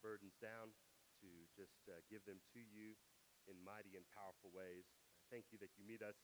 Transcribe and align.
burdens 0.00 0.36
down, 0.40 0.72
to 1.20 1.28
just 1.52 1.80
uh, 1.88 2.00
give 2.08 2.24
them 2.24 2.40
to 2.56 2.60
you 2.60 2.96
in 3.48 3.56
mighty 3.60 3.96
and 3.96 4.04
powerful 4.12 4.52
ways. 4.52 4.88
Thank 5.28 5.52
you 5.52 5.60
that 5.62 5.76
you 5.76 5.84
meet 5.84 6.00
us 6.02 6.16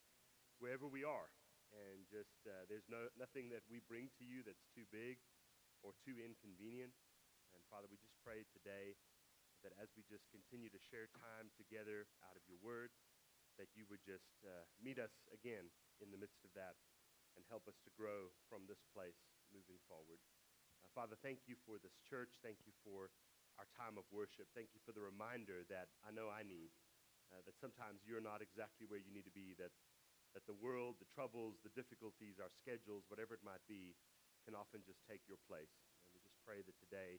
wherever 0.59 0.89
we 0.89 1.05
are. 1.05 1.31
And 1.75 2.09
just 2.09 2.41
uh, 2.49 2.65
there's 2.71 2.87
no, 2.89 3.11
nothing 3.19 3.53
that 3.53 3.67
we 3.69 3.85
bring 3.85 4.09
to 4.17 4.25
you 4.25 4.41
that's 4.47 4.67
too 4.73 4.87
big 4.89 5.21
or 5.85 5.93
too 6.03 6.17
inconvenient. 6.17 6.95
And 7.53 7.63
Father, 7.69 7.91
we 7.91 8.01
just 8.01 8.17
pray 8.23 8.47
today 8.55 8.97
that 9.65 9.75
as 9.81 9.91
we 9.99 10.07
just 10.07 10.29
continue 10.31 10.71
to 10.71 10.81
share 10.81 11.11
time 11.13 11.51
together 11.59 12.07
out 12.23 12.39
of 12.39 12.45
your 12.47 12.61
word, 12.63 12.95
that 13.59 13.73
you 13.73 13.89
would 13.89 14.05
just 14.05 14.37
uh, 14.45 14.65
meet 14.79 15.01
us 15.01 15.13
again 15.33 15.73
in 15.99 16.13
the 16.13 16.21
midst 16.21 16.45
of 16.45 16.53
that 16.53 16.77
and 17.35 17.45
help 17.49 17.65
us 17.69 17.77
to 17.85 17.91
grow 17.97 18.33
from 18.49 18.65
this 18.69 18.81
place 18.93 19.17
moving 19.53 19.81
forward. 19.89 20.21
Uh, 20.81 20.89
Father, 20.93 21.17
thank 21.21 21.45
you 21.49 21.57
for 21.65 21.81
this 21.81 21.97
church. 22.05 22.37
Thank 22.45 22.61
you 22.65 22.73
for 22.85 23.13
our 23.57 23.69
time 23.77 23.97
of 23.97 24.05
worship. 24.13 24.49
Thank 24.53 24.73
you 24.77 24.81
for 24.85 24.93
the 24.93 25.05
reminder 25.05 25.65
that 25.73 25.89
I 26.05 26.13
know 26.13 26.29
I 26.29 26.45
need 26.45 26.73
uh, 27.33 27.43
that 27.45 27.57
sometimes 27.59 28.05
you're 28.07 28.23
not 28.23 28.45
exactly 28.45 28.87
where 28.87 29.01
you 29.01 29.11
need 29.11 29.27
to 29.27 29.35
be, 29.35 29.57
that, 29.59 29.73
that 30.37 30.47
the 30.47 30.57
world, 30.57 31.01
the 31.03 31.11
troubles, 31.11 31.59
the 31.65 31.73
difficulties, 31.75 32.39
our 32.39 32.53
schedules, 32.63 33.09
whatever 33.11 33.35
it 33.35 33.43
might 33.43 33.65
be, 33.67 33.97
can 34.47 34.55
often 34.55 34.85
just 34.87 35.03
take 35.11 35.25
your 35.27 35.41
place. 35.51 35.73
And 36.07 36.15
we 36.15 36.23
just 36.23 36.39
pray 36.47 36.63
that 36.63 36.77
today 36.79 37.19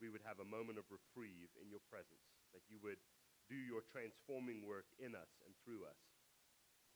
we 0.00 0.08
would 0.08 0.24
have 0.24 0.40
a 0.40 0.48
moment 0.48 0.80
of 0.80 0.88
reprieve 0.88 1.52
in 1.60 1.68
your 1.68 1.84
presence, 1.92 2.24
that 2.56 2.64
you 2.72 2.80
would 2.80 2.98
do 3.50 3.58
your 3.58 3.84
transforming 3.92 4.64
work 4.64 4.88
in 4.96 5.12
us 5.12 5.30
and 5.44 5.52
through 5.62 5.84
us. 5.84 6.00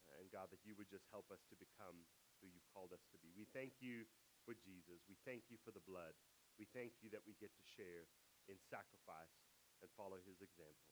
Uh, 0.09 0.23
and 0.23 0.31
God, 0.33 0.49
that 0.55 0.63
you 0.65 0.79
would 0.79 0.89
just 0.89 1.05
help 1.13 1.29
us 1.29 1.43
to 1.53 1.59
become 1.59 2.07
who 2.41 2.49
you've 2.49 2.71
called 2.73 2.95
us 2.95 3.03
to 3.13 3.19
be. 3.21 3.35
We 3.37 3.45
thank 3.53 3.77
you 3.83 4.09
for 4.49 4.57
Jesus. 4.57 5.03
We 5.11 5.19
thank 5.27 5.51
you 5.53 5.59
for 5.67 5.75
the 5.75 5.83
blood. 5.85 6.15
We 6.57 6.65
thank 6.73 6.97
you 7.05 7.13
that 7.13 7.27
we 7.27 7.37
get 7.37 7.53
to 7.53 7.65
share 7.77 8.09
in 8.49 8.59
sacrifice 8.71 9.35
and 9.83 9.91
follow 9.95 10.19
his 10.23 10.41
example. 10.43 10.91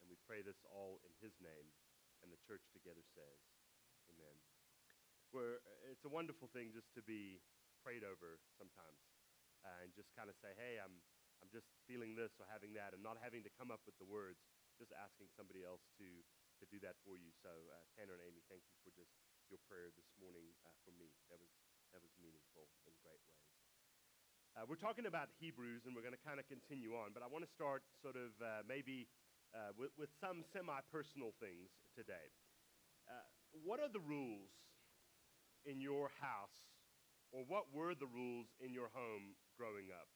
And 0.00 0.08
we 0.08 0.16
pray 0.24 0.40
this 0.40 0.60
all 0.68 1.00
in 1.04 1.12
his 1.20 1.36
name. 1.40 1.72
And 2.20 2.28
the 2.28 2.40
church 2.44 2.64
together 2.72 3.04
says, 3.16 3.40
Amen. 4.12 4.36
Where 5.32 5.62
it's 5.88 6.04
a 6.04 6.12
wonderful 6.12 6.50
thing 6.52 6.74
just 6.74 6.90
to 6.98 7.02
be 7.04 7.40
prayed 7.80 8.04
over 8.04 8.42
sometimes 8.58 9.00
uh, 9.64 9.84
and 9.84 9.92
just 9.96 10.12
kind 10.16 10.28
of 10.28 10.36
say, 10.40 10.52
hey, 10.56 10.80
I'm, 10.80 11.00
I'm 11.40 11.50
just 11.52 11.68
feeling 11.88 12.16
this 12.16 12.36
or 12.40 12.48
having 12.48 12.76
that, 12.76 12.92
and 12.92 13.00
not 13.00 13.20
having 13.20 13.44
to 13.44 13.52
come 13.56 13.72
up 13.72 13.80
with 13.88 13.96
the 14.00 14.08
words, 14.08 14.40
just 14.76 14.92
asking 14.96 15.32
somebody 15.36 15.64
else 15.64 15.84
to, 16.00 16.08
to 16.60 16.64
do 16.68 16.80
that 16.84 16.96
for 17.04 17.16
you. 17.16 17.32
So, 17.40 17.52
uh, 17.72 17.84
Tanner 17.96 18.16
and 18.16 18.24
Amy, 18.24 18.44
thank 18.48 18.64
you 18.68 18.76
for 18.84 18.92
just 18.92 19.12
your 19.48 19.60
prayer 19.68 19.92
this 19.96 20.08
morning 20.20 20.52
uh, 20.64 20.76
for 20.84 20.92
me. 20.96 21.12
That 21.32 21.40
was, 21.40 21.52
that 21.92 22.00
was 22.04 22.12
meaningful 22.20 22.68
in 22.88 22.96
great 23.04 23.20
ways. 23.24 23.39
Uh, 24.58 24.66
we're 24.66 24.80
talking 24.82 25.06
about 25.06 25.30
Hebrews, 25.38 25.86
and 25.86 25.94
we're 25.94 26.02
going 26.02 26.16
to 26.16 26.26
kind 26.26 26.42
of 26.42 26.46
continue 26.50 26.98
on, 26.98 27.14
but 27.14 27.22
I 27.22 27.30
want 27.30 27.46
to 27.46 27.52
start 27.54 27.86
sort 28.02 28.18
of 28.18 28.34
uh, 28.42 28.66
maybe 28.66 29.06
uh, 29.54 29.70
with, 29.78 29.94
with 29.94 30.10
some 30.18 30.42
semi 30.50 30.74
personal 30.90 31.30
things 31.38 31.70
today. 31.94 32.34
Uh, 33.06 33.22
what 33.62 33.78
are 33.78 33.86
the 33.86 34.02
rules 34.02 34.50
in 35.62 35.78
your 35.78 36.10
house, 36.18 36.66
or 37.30 37.46
what 37.46 37.70
were 37.70 37.94
the 37.94 38.10
rules 38.10 38.50
in 38.58 38.74
your 38.74 38.90
home 38.90 39.38
growing 39.54 39.94
up? 39.94 40.10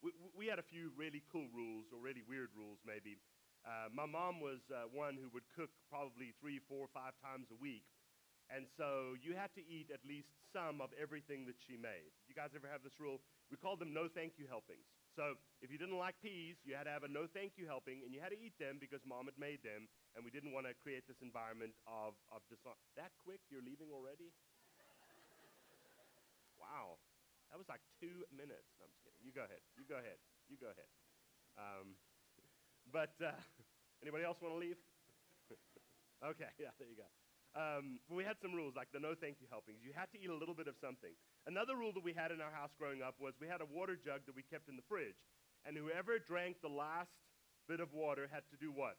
We, 0.00 0.16
we 0.32 0.44
had 0.48 0.56
a 0.56 0.64
few 0.64 0.88
really 0.96 1.20
cool 1.28 1.52
rules, 1.52 1.92
or 1.92 2.00
really 2.00 2.24
weird 2.24 2.56
rules, 2.56 2.80
maybe. 2.88 3.20
Uh, 3.68 3.92
my 3.92 4.08
mom 4.08 4.40
was 4.40 4.64
uh, 4.72 4.88
one 4.96 5.20
who 5.20 5.28
would 5.36 5.44
cook 5.52 5.72
probably 5.92 6.32
three, 6.40 6.56
four, 6.56 6.88
five 6.88 7.12
times 7.20 7.52
a 7.52 7.58
week. 7.60 7.84
And 8.52 8.68
so 8.76 9.16
you 9.18 9.32
had 9.32 9.50
to 9.56 9.62
eat 9.64 9.88
at 9.88 10.04
least 10.04 10.28
some 10.52 10.84
of 10.84 10.92
everything 10.94 11.48
that 11.48 11.56
she 11.58 11.80
made. 11.80 12.12
You 12.28 12.36
guys 12.36 12.52
ever 12.52 12.68
have 12.68 12.84
this 12.84 13.00
rule? 13.00 13.18
We 13.48 13.56
called 13.56 13.80
them 13.80 13.96
no 13.96 14.06
thank 14.06 14.36
you 14.36 14.44
helpings. 14.46 14.84
So 15.16 15.38
if 15.62 15.70
you 15.70 15.78
didn't 15.78 15.96
like 15.96 16.18
peas, 16.20 16.58
you 16.66 16.74
had 16.74 16.84
to 16.84 16.94
have 16.94 17.06
a 17.06 17.10
no 17.10 17.24
thank 17.30 17.54
you 17.56 17.64
helping, 17.70 18.02
and 18.02 18.10
you 18.12 18.18
had 18.18 18.34
to 18.34 18.40
eat 18.40 18.54
them 18.58 18.82
because 18.82 19.00
mom 19.06 19.30
had 19.30 19.38
made 19.38 19.62
them, 19.62 19.86
and 20.14 20.26
we 20.26 20.30
didn't 20.30 20.50
want 20.50 20.66
to 20.66 20.74
create 20.74 21.06
this 21.06 21.22
environment 21.22 21.72
of, 21.86 22.18
of 22.34 22.42
dishonor. 22.50 22.78
That 22.98 23.14
quick? 23.22 23.40
You're 23.48 23.64
leaving 23.64 23.94
already? 23.94 24.34
wow. 26.60 26.98
That 27.54 27.62
was 27.62 27.70
like 27.70 27.82
two 28.02 28.26
minutes. 28.34 28.66
No, 28.82 28.86
I'm 28.86 28.92
just 28.92 29.02
kidding. 29.06 29.22
You 29.22 29.30
go 29.30 29.46
ahead. 29.46 29.62
You 29.78 29.86
go 29.86 30.02
ahead. 30.02 30.18
You 30.50 30.58
go 30.58 30.70
ahead. 30.74 30.90
Um, 31.54 31.94
but 32.96 33.14
uh, 33.22 33.38
anybody 34.02 34.26
else 34.26 34.42
want 34.42 34.58
to 34.58 34.60
leave? 34.60 34.78
okay, 36.24 36.50
yeah, 36.58 36.74
there 36.78 36.90
you 36.90 36.98
go. 36.98 37.06
Um, 37.54 38.02
we 38.10 38.26
had 38.26 38.34
some 38.42 38.50
rules 38.50 38.74
like 38.74 38.90
the 38.90 38.98
no 38.98 39.14
thank 39.14 39.38
you 39.38 39.46
helpings. 39.46 39.78
You 39.86 39.94
had 39.94 40.10
to 40.10 40.18
eat 40.18 40.26
a 40.26 40.34
little 40.34 40.58
bit 40.58 40.66
of 40.66 40.74
something. 40.82 41.14
Another 41.46 41.78
rule 41.78 41.94
that 41.94 42.02
we 42.02 42.10
had 42.10 42.34
in 42.34 42.42
our 42.42 42.50
house 42.50 42.74
growing 42.74 42.98
up 42.98 43.14
was 43.22 43.38
we 43.38 43.46
had 43.46 43.62
a 43.62 43.68
water 43.70 43.94
jug 43.94 44.26
that 44.26 44.34
we 44.34 44.42
kept 44.42 44.66
in 44.66 44.74
the 44.74 44.86
fridge. 44.90 45.18
And 45.62 45.78
whoever 45.78 46.18
drank 46.18 46.58
the 46.60 46.72
last 46.72 47.14
bit 47.70 47.78
of 47.78 47.94
water 47.94 48.26
had 48.26 48.42
to 48.50 48.58
do 48.58 48.74
what? 48.74 48.98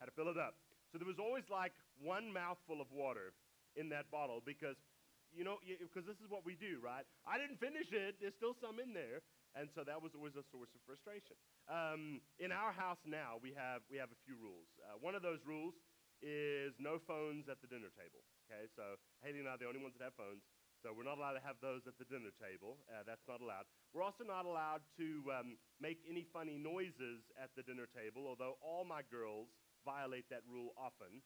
Had 0.00 0.08
to 0.08 0.16
fill 0.16 0.32
it 0.32 0.40
up. 0.40 0.56
So 0.90 0.98
there 0.98 1.06
was 1.06 1.20
always 1.20 1.44
like 1.52 1.76
one 2.00 2.32
mouthful 2.32 2.80
of 2.80 2.88
water 2.88 3.36
in 3.76 3.92
that 3.92 4.08
bottle 4.08 4.40
because, 4.40 4.80
you 5.28 5.44
know, 5.44 5.60
because 5.60 6.08
this 6.08 6.18
is 6.24 6.32
what 6.32 6.42
we 6.42 6.56
do, 6.56 6.80
right? 6.80 7.04
I 7.28 7.36
didn't 7.36 7.60
finish 7.60 7.92
it. 7.92 8.16
There's 8.16 8.34
still 8.40 8.56
some 8.64 8.80
in 8.80 8.96
there. 8.96 9.20
And 9.54 9.70
so 9.70 9.86
that 9.86 10.02
was 10.02 10.10
always 10.18 10.34
a 10.34 10.42
source 10.50 10.72
of 10.74 10.82
frustration. 10.82 11.38
Um, 11.70 12.24
in 12.42 12.50
our 12.50 12.74
house 12.74 12.98
now, 13.06 13.38
we 13.38 13.54
have, 13.54 13.86
we 13.86 14.02
have 14.02 14.10
a 14.10 14.18
few 14.26 14.34
rules. 14.34 14.66
Uh, 14.82 14.98
one 14.98 15.14
of 15.14 15.22
those 15.22 15.38
rules 15.46 15.78
is 16.22 16.74
no 16.78 17.00
phones 17.02 17.48
at 17.48 17.58
the 17.62 17.68
dinner 17.70 17.90
table. 17.94 18.22
Okay, 18.46 18.68
so 18.76 19.00
Haley 19.24 19.40
and 19.40 19.48
I 19.48 19.56
are 19.56 19.60
the 19.60 19.70
only 19.70 19.80
ones 19.80 19.96
that 19.98 20.12
have 20.12 20.18
phones. 20.18 20.44
So 20.84 20.92
we're 20.92 21.08
not 21.08 21.16
allowed 21.16 21.40
to 21.40 21.44
have 21.44 21.56
those 21.64 21.88
at 21.88 21.96
the 21.96 22.04
dinner 22.04 22.28
table. 22.36 22.76
Uh, 22.92 23.00
that's 23.08 23.24
not 23.24 23.40
allowed. 23.40 23.64
We're 23.96 24.04
also 24.04 24.20
not 24.20 24.44
allowed 24.44 24.84
to 25.00 25.08
um, 25.32 25.56
make 25.80 26.04
any 26.04 26.28
funny 26.28 26.60
noises 26.60 27.24
at 27.40 27.48
the 27.56 27.64
dinner 27.64 27.88
table, 27.88 28.28
although 28.28 28.60
all 28.60 28.84
my 28.84 29.00
girls 29.08 29.48
violate 29.80 30.28
that 30.28 30.44
rule 30.44 30.76
often. 30.76 31.24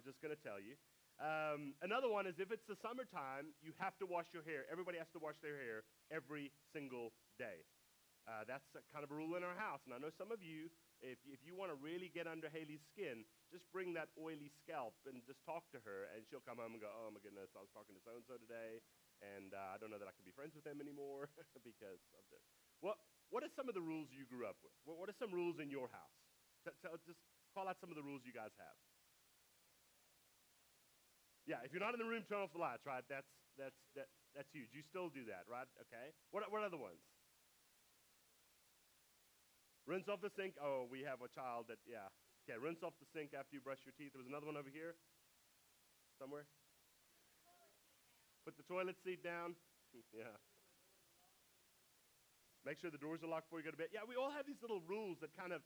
I'm 0.00 0.04
just 0.08 0.24
going 0.24 0.32
to 0.32 0.40
tell 0.40 0.56
you. 0.56 0.80
Um, 1.20 1.76
another 1.84 2.08
one 2.08 2.24
is 2.24 2.40
if 2.40 2.48
it's 2.48 2.64
the 2.64 2.80
summertime, 2.80 3.52
you 3.60 3.76
have 3.76 3.92
to 4.00 4.08
wash 4.08 4.32
your 4.32 4.42
hair. 4.42 4.64
Everybody 4.72 4.96
has 4.96 5.12
to 5.12 5.20
wash 5.20 5.36
their 5.44 5.60
hair 5.60 5.84
every 6.08 6.48
single 6.72 7.12
day. 7.36 7.68
Uh, 8.24 8.48
that's 8.48 8.64
kind 8.88 9.04
of 9.04 9.12
a 9.12 9.16
rule 9.16 9.36
in 9.36 9.44
our 9.44 9.54
house. 9.54 9.84
And 9.84 9.92
I 9.92 10.00
know 10.00 10.10
some 10.16 10.32
of 10.32 10.40
you 10.40 10.72
if, 11.04 11.20
if 11.28 11.44
you 11.44 11.52
want 11.52 11.68
to 11.68 11.78
really 11.78 12.08
get 12.08 12.24
under 12.24 12.48
Haley's 12.48 12.82
skin, 12.88 13.28
just 13.54 13.70
bring 13.70 13.94
that 13.94 14.10
oily 14.18 14.50
scalp 14.58 14.98
and 15.06 15.22
just 15.22 15.38
talk 15.46 15.62
to 15.70 15.78
her, 15.86 16.10
and 16.10 16.26
she'll 16.26 16.42
come 16.42 16.58
home 16.58 16.74
and 16.74 16.82
go, 16.82 16.90
Oh 16.90 17.14
my 17.14 17.22
goodness, 17.22 17.54
I 17.54 17.62
was 17.62 17.70
talking 17.70 17.94
to 17.94 18.02
so 18.02 18.18
and 18.18 18.26
so 18.26 18.34
today, 18.34 18.82
and 19.22 19.54
uh, 19.54 19.70
I 19.70 19.78
don't 19.78 19.94
know 19.94 20.02
that 20.02 20.10
I 20.10 20.14
can 20.18 20.26
be 20.26 20.34
friends 20.34 20.58
with 20.58 20.66
them 20.66 20.82
anymore 20.82 21.30
because 21.62 22.02
of 22.18 22.26
this. 22.34 22.42
What, 22.82 22.98
what 23.30 23.46
are 23.46 23.52
some 23.54 23.70
of 23.70 23.78
the 23.78 23.84
rules 23.84 24.10
you 24.10 24.26
grew 24.26 24.42
up 24.42 24.58
with? 24.66 24.74
What, 24.82 24.98
what 24.98 25.06
are 25.06 25.14
some 25.22 25.30
rules 25.30 25.62
in 25.62 25.70
your 25.70 25.86
house? 25.94 26.18
So, 26.66 26.74
so 26.82 26.88
just 27.06 27.22
call 27.54 27.70
out 27.70 27.78
some 27.78 27.94
of 27.94 27.96
the 27.96 28.02
rules 28.02 28.26
you 28.26 28.34
guys 28.34 28.50
have. 28.58 28.78
Yeah, 31.46 31.62
if 31.62 31.70
you're 31.70 31.84
not 31.84 31.94
in 31.94 32.00
the 32.02 32.08
room, 32.08 32.26
turn 32.26 32.42
off 32.42 32.50
the 32.50 32.58
lights, 32.58 32.82
right? 32.88 33.04
That's, 33.06 33.28
that's, 33.54 33.78
that, 33.94 34.10
that's 34.34 34.50
huge. 34.50 34.74
You 34.74 34.82
still 34.82 35.12
do 35.12 35.28
that, 35.30 35.46
right? 35.46 35.68
Okay. 35.86 36.10
What, 36.34 36.42
what 36.50 36.64
other 36.66 36.80
ones? 36.80 37.04
Rinse 39.84 40.08
off 40.08 40.24
the 40.24 40.32
sink. 40.32 40.56
Oh, 40.56 40.88
we 40.88 41.04
have 41.04 41.20
a 41.20 41.28
child 41.28 41.68
that, 41.68 41.76
yeah. 41.84 42.08
Okay, 42.44 42.60
rinse 42.60 42.84
off 42.84 42.92
the 43.00 43.08
sink 43.08 43.32
after 43.32 43.56
you 43.56 43.62
brush 43.64 43.80
your 43.88 43.96
teeth. 43.96 44.12
There 44.12 44.20
was 44.20 44.28
another 44.28 44.44
one 44.44 44.60
over 44.60 44.68
here 44.68 45.00
somewhere. 46.20 46.44
Put 48.44 48.60
the 48.60 48.66
toilet 48.68 49.00
seat 49.00 49.24
down. 49.24 49.56
yeah. 50.12 50.36
Make 52.68 52.76
sure 52.76 52.92
the 52.92 53.00
doors 53.00 53.24
are 53.24 53.32
locked 53.32 53.48
before 53.48 53.64
you 53.64 53.68
go 53.68 53.72
to 53.72 53.80
bed. 53.80 53.96
Yeah, 53.96 54.04
we 54.04 54.16
all 54.16 54.28
have 54.28 54.44
these 54.44 54.60
little 54.60 54.84
rules 54.84 55.16
that 55.24 55.32
kind 55.32 55.56
of 55.56 55.64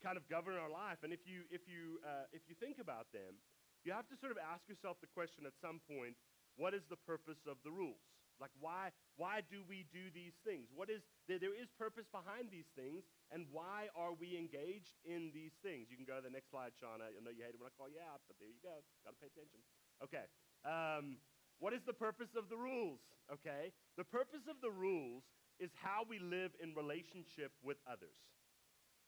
kind 0.00 0.16
of 0.16 0.24
govern 0.32 0.56
our 0.56 0.72
life. 0.72 1.04
And 1.04 1.12
if 1.12 1.20
you 1.28 1.44
if 1.52 1.68
you 1.68 2.00
uh, 2.00 2.32
if 2.32 2.48
you 2.48 2.56
think 2.56 2.80
about 2.80 3.12
them, 3.12 3.36
you 3.84 3.92
have 3.92 4.08
to 4.08 4.16
sort 4.16 4.32
of 4.32 4.40
ask 4.40 4.64
yourself 4.72 4.96
the 5.04 5.12
question 5.12 5.44
at 5.44 5.52
some 5.60 5.84
point: 5.84 6.16
What 6.56 6.72
is 6.72 6.84
the 6.88 6.96
purpose 6.96 7.44
of 7.44 7.60
the 7.60 7.72
rules? 7.72 8.00
Like, 8.40 8.50
why, 8.58 8.90
why 9.20 9.44
do 9.44 9.60
we 9.68 9.84
do 9.92 10.08
these 10.16 10.34
things? 10.42 10.72
What 10.72 10.88
is, 10.88 11.04
there, 11.28 11.36
there 11.36 11.52
is 11.52 11.68
purpose 11.76 12.08
behind 12.08 12.48
these 12.48 12.72
things, 12.72 13.04
and 13.28 13.44
why 13.52 13.92
are 13.92 14.16
we 14.16 14.40
engaged 14.40 14.96
in 15.04 15.28
these 15.36 15.52
things? 15.60 15.92
You 15.92 16.00
can 16.00 16.08
go 16.08 16.16
to 16.16 16.24
the 16.24 16.32
next 16.32 16.48
slide, 16.48 16.72
Shauna. 16.80 17.12
I 17.12 17.20
know 17.20 17.30
you 17.30 17.44
hate 17.44 17.52
it 17.52 17.60
when 17.60 17.68
I 17.68 17.76
call 17.76 17.92
you 17.92 18.00
out, 18.00 18.24
but 18.24 18.40
there 18.40 18.48
you 18.48 18.58
go. 18.64 18.80
Got 19.04 19.14
to 19.14 19.20
pay 19.20 19.28
attention. 19.28 19.60
Okay. 20.00 20.24
Um, 20.64 21.20
what 21.60 21.76
is 21.76 21.84
the 21.84 21.92
purpose 21.92 22.32
of 22.32 22.48
the 22.48 22.56
rules? 22.56 23.04
Okay. 23.28 23.76
The 24.00 24.08
purpose 24.08 24.48
of 24.48 24.56
the 24.64 24.72
rules 24.72 25.28
is 25.60 25.68
how 25.76 26.08
we 26.08 26.16
live 26.16 26.56
in 26.56 26.72
relationship 26.72 27.52
with 27.60 27.76
others. 27.84 28.16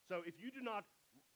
So 0.05 0.21
if 0.29 0.37
you 0.37 0.53
do 0.53 0.61
not, 0.61 0.85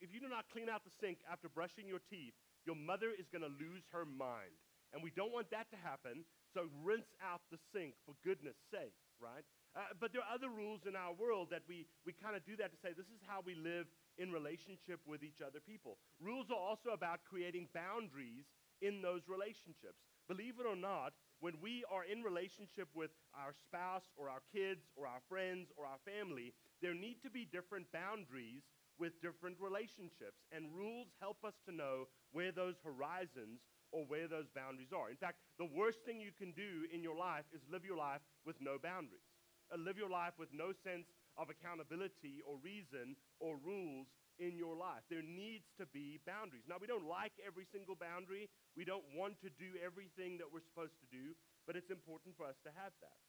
if 0.05 0.13
you 0.13 0.21
do 0.21 0.29
not 0.29 0.45
clean 0.53 0.69
out 0.69 0.85
the 0.85 0.93
sink 1.01 1.25
after 1.25 1.49
brushing 1.49 1.89
your 1.89 2.05
teeth, 2.05 2.37
your 2.69 2.77
mother 2.77 3.09
is 3.17 3.33
going 3.33 3.41
to 3.41 3.53
lose 3.57 3.89
her 3.97 4.05
mind. 4.05 4.61
And 4.93 5.01
we 5.03 5.09
don't 5.11 5.33
want 5.33 5.49
that 5.51 5.73
to 5.73 5.79
happen. 5.81 6.29
So 6.57 6.73
rinse 6.81 7.13
out 7.21 7.45
the 7.53 7.61
sink 7.77 7.93
for 8.09 8.17
goodness 8.25 8.57
sake, 8.73 8.97
right? 9.21 9.45
Uh, 9.77 9.93
but 10.01 10.09
there 10.17 10.25
are 10.25 10.33
other 10.33 10.49
rules 10.49 10.89
in 10.89 10.97
our 10.97 11.13
world 11.13 11.53
that 11.53 11.61
we, 11.69 11.85
we 12.09 12.17
kind 12.17 12.33
of 12.33 12.41
do 12.49 12.57
that 12.57 12.73
to 12.73 12.81
say 12.81 12.97
this 12.97 13.13
is 13.13 13.21
how 13.29 13.45
we 13.45 13.53
live 13.53 13.85
in 14.17 14.33
relationship 14.33 15.05
with 15.05 15.21
each 15.21 15.45
other 15.45 15.61
people. 15.61 16.01
Rules 16.17 16.49
are 16.49 16.57
also 16.57 16.97
about 16.97 17.29
creating 17.29 17.69
boundaries 17.77 18.49
in 18.81 19.05
those 19.05 19.29
relationships. 19.29 20.01
Believe 20.33 20.57
it 20.57 20.65
or 20.65 20.81
not, 20.81 21.13
when 21.45 21.61
we 21.61 21.85
are 21.93 22.09
in 22.09 22.25
relationship 22.25 22.89
with 22.97 23.13
our 23.37 23.53
spouse 23.53 24.09
or 24.17 24.33
our 24.33 24.41
kids 24.49 24.89
or 24.97 25.05
our 25.05 25.21
friends 25.29 25.69
or 25.77 25.85
our 25.85 26.01
family, 26.09 26.57
there 26.81 26.97
need 26.97 27.21
to 27.21 27.29
be 27.29 27.45
different 27.45 27.85
boundaries 27.93 28.65
with 28.97 29.21
different 29.21 29.61
relationships. 29.61 30.41
And 30.57 30.73
rules 30.73 31.13
help 31.21 31.45
us 31.45 31.61
to 31.69 31.73
know 31.77 32.09
where 32.33 32.49
those 32.49 32.81
horizons 32.81 33.61
or 33.93 34.05
where 34.07 34.29
those 34.29 34.49
boundaries 34.55 34.93
are. 34.95 35.11
In 35.11 35.17
fact, 35.17 35.39
the 35.59 35.69
worst 35.69 36.03
thing 36.05 36.21
you 36.21 36.35
can 36.35 36.53
do 36.53 36.87
in 36.93 37.03
your 37.03 37.17
life 37.17 37.47
is 37.55 37.63
live 37.71 37.85
your 37.85 37.97
life 37.99 38.23
with 38.45 38.57
no 38.61 38.79
boundaries. 38.79 39.25
Uh, 39.73 39.79
live 39.79 39.99
your 39.99 40.11
life 40.11 40.35
with 40.39 40.51
no 40.55 40.71
sense 40.87 41.11
of 41.37 41.51
accountability 41.51 42.41
or 42.47 42.57
reason 42.63 43.17
or 43.41 43.59
rules 43.61 44.07
in 44.39 44.57
your 44.57 44.77
life. 44.77 45.03
There 45.09 45.25
needs 45.25 45.67
to 45.81 45.87
be 45.91 46.21
boundaries. 46.29 46.65
Now, 46.69 46.77
we 46.81 46.87
don't 46.87 47.09
like 47.09 47.33
every 47.41 47.65
single 47.73 47.97
boundary. 47.97 48.49
We 48.77 48.85
don't 48.85 49.05
want 49.17 49.41
to 49.41 49.51
do 49.57 49.77
everything 49.81 50.37
that 50.39 50.49
we're 50.49 50.65
supposed 50.65 50.97
to 51.01 51.09
do, 51.09 51.33
but 51.67 51.75
it's 51.75 51.91
important 51.91 52.37
for 52.37 52.45
us 52.45 52.57
to 52.65 52.71
have 52.77 52.93
that. 53.01 53.21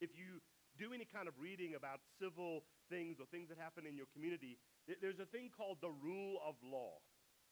If 0.00 0.12
you 0.12 0.44
do 0.76 0.92
any 0.92 1.08
kind 1.08 1.24
of 1.24 1.32
reading 1.40 1.72
about 1.72 2.04
civil 2.20 2.68
things 2.92 3.16
or 3.16 3.24
things 3.32 3.48
that 3.48 3.56
happen 3.56 3.88
in 3.88 3.96
your 3.96 4.08
community, 4.12 4.60
there's 5.00 5.20
a 5.20 5.28
thing 5.32 5.48
called 5.48 5.80
the 5.80 5.90
rule 5.90 6.36
of 6.44 6.54
law. 6.60 7.00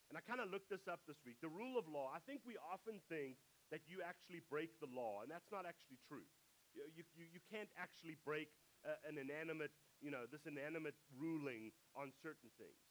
And 0.08 0.18
I 0.18 0.22
kind 0.22 0.40
of 0.40 0.52
looked 0.52 0.68
this 0.68 0.86
up 0.88 1.00
this 1.08 1.18
week. 1.24 1.40
The 1.40 1.52
rule 1.52 1.80
of 1.80 1.88
law, 1.88 2.12
I 2.12 2.20
think 2.24 2.44
we 2.44 2.60
often 2.60 3.00
think 3.08 3.40
that 3.72 3.88
you 3.88 4.04
actually 4.04 4.44
break 4.52 4.76
the 4.78 4.90
law, 4.92 5.24
and 5.24 5.30
that's 5.32 5.48
not 5.48 5.64
actually 5.64 5.98
true. 6.04 6.28
You, 6.76 7.04
you, 7.16 7.26
you 7.38 7.42
can't 7.48 7.70
actually 7.80 8.20
break 8.22 8.52
uh, 8.84 9.00
an 9.08 9.16
inanimate 9.16 9.72
you 10.04 10.12
know, 10.12 10.28
this 10.28 10.44
inanimate 10.44 11.00
ruling 11.16 11.72
on 11.96 12.12
certain 12.20 12.52
things. 12.60 12.84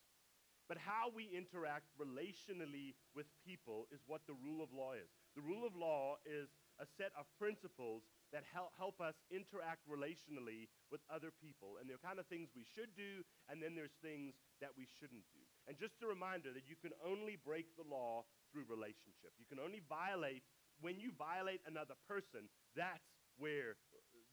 But 0.65 0.81
how 0.81 1.13
we 1.13 1.29
interact 1.29 1.93
relationally 2.01 2.97
with 3.13 3.29
people 3.45 3.85
is 3.93 4.01
what 4.09 4.25
the 4.25 4.33
rule 4.33 4.63
of 4.65 4.73
law 4.73 4.97
is. 4.97 5.11
The 5.37 5.45
rule 5.45 5.67
of 5.67 5.75
law 5.75 6.17
is 6.25 6.49
a 6.81 6.87
set 6.97 7.13
of 7.13 7.29
principles 7.37 8.09
that 8.33 8.41
help, 8.49 8.73
help 8.73 8.97
us 8.97 9.13
interact 9.29 9.85
relationally 9.85 10.71
with 10.89 11.05
other 11.11 11.29
people. 11.29 11.77
And 11.77 11.85
there 11.85 11.99
are 11.99 12.07
kind 12.07 12.17
of 12.17 12.25
things 12.25 12.49
we 12.55 12.65
should 12.65 12.95
do, 12.97 13.21
and 13.51 13.61
then 13.61 13.77
there's 13.77 13.93
things 14.01 14.33
that 14.63 14.73
we 14.73 14.87
shouldn't 14.87 15.27
do. 15.29 15.45
And 15.67 15.79
just 15.79 15.95
a 16.03 16.07
reminder 16.07 16.51
that 16.51 16.67
you 16.67 16.75
can 16.75 16.91
only 16.99 17.39
break 17.39 17.71
the 17.79 17.87
law 17.87 18.27
through 18.51 18.67
relationship. 18.67 19.31
You 19.39 19.47
can 19.47 19.63
only 19.63 19.79
violate, 19.87 20.43
when 20.83 20.99
you 20.99 21.15
violate 21.15 21.63
another 21.63 21.95
person, 22.05 22.51
that's 22.75 23.07
where, 23.39 23.79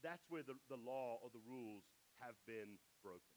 that's 0.03 0.27
where 0.27 0.43
the, 0.43 0.59
the 0.67 0.77
law 0.77 1.23
or 1.23 1.31
the 1.31 1.41
rules 1.47 1.87
have 2.19 2.35
been 2.43 2.77
broken. 2.99 3.31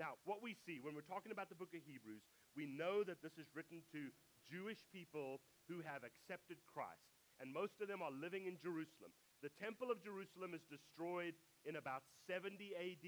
Now, 0.00 0.16
what 0.24 0.40
we 0.40 0.56
see 0.64 0.80
when 0.80 0.96
we're 0.96 1.04
talking 1.04 1.34
about 1.34 1.52
the 1.52 1.58
book 1.58 1.74
of 1.76 1.84
Hebrews, 1.84 2.24
we 2.56 2.64
know 2.64 3.04
that 3.04 3.20
this 3.20 3.36
is 3.36 3.50
written 3.52 3.84
to 3.92 4.08
Jewish 4.48 4.80
people 4.88 5.44
who 5.68 5.84
have 5.84 6.06
accepted 6.06 6.62
Christ, 6.64 7.12
and 7.40 7.52
most 7.52 7.76
of 7.80 7.88
them 7.92 8.00
are 8.00 8.12
living 8.12 8.48
in 8.48 8.56
Jerusalem. 8.56 9.12
The 9.44 9.52
Temple 9.60 9.92
of 9.92 10.00
Jerusalem 10.00 10.56
is 10.56 10.64
destroyed 10.70 11.36
in 11.64 11.76
about 11.76 12.02
70 12.26 12.54
AD. 12.74 13.06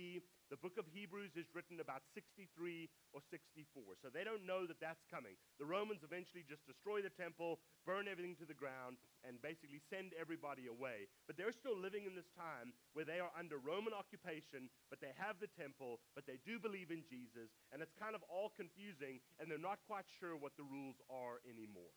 The 0.52 0.60
book 0.60 0.76
of 0.78 0.86
Hebrews 0.86 1.34
is 1.34 1.48
written 1.56 1.80
about 1.80 2.04
63 2.12 2.46
or 3.10 3.24
64. 3.32 3.98
So 3.98 4.12
they 4.12 4.22
don't 4.22 4.46
know 4.46 4.68
that 4.68 4.78
that's 4.78 5.02
coming. 5.10 5.34
The 5.58 5.66
Romans 5.66 6.04
eventually 6.04 6.44
just 6.46 6.62
destroy 6.68 7.00
the 7.00 7.10
temple, 7.10 7.58
burn 7.88 8.06
everything 8.06 8.36
to 8.38 8.46
the 8.46 8.54
ground, 8.54 9.00
and 9.24 9.40
basically 9.40 9.80
send 9.90 10.12
everybody 10.14 10.68
away. 10.68 11.10
But 11.26 11.40
they're 11.40 11.54
still 11.54 11.74
living 11.74 12.06
in 12.06 12.14
this 12.14 12.28
time 12.36 12.76
where 12.92 13.08
they 13.08 13.18
are 13.18 13.32
under 13.34 13.58
Roman 13.58 13.96
occupation, 13.96 14.70
but 14.92 15.00
they 15.00 15.16
have 15.16 15.40
the 15.40 15.50
temple, 15.56 15.98
but 16.14 16.28
they 16.28 16.38
do 16.44 16.60
believe 16.60 16.92
in 16.92 17.02
Jesus, 17.02 17.50
and 17.72 17.80
it's 17.80 17.96
kind 17.96 18.14
of 18.14 18.22
all 18.30 18.52
confusing, 18.54 19.18
and 19.40 19.50
they're 19.50 19.58
not 19.58 19.82
quite 19.88 20.06
sure 20.20 20.36
what 20.36 20.54
the 20.54 20.68
rules 20.68 21.00
are 21.10 21.42
anymore. 21.48 21.90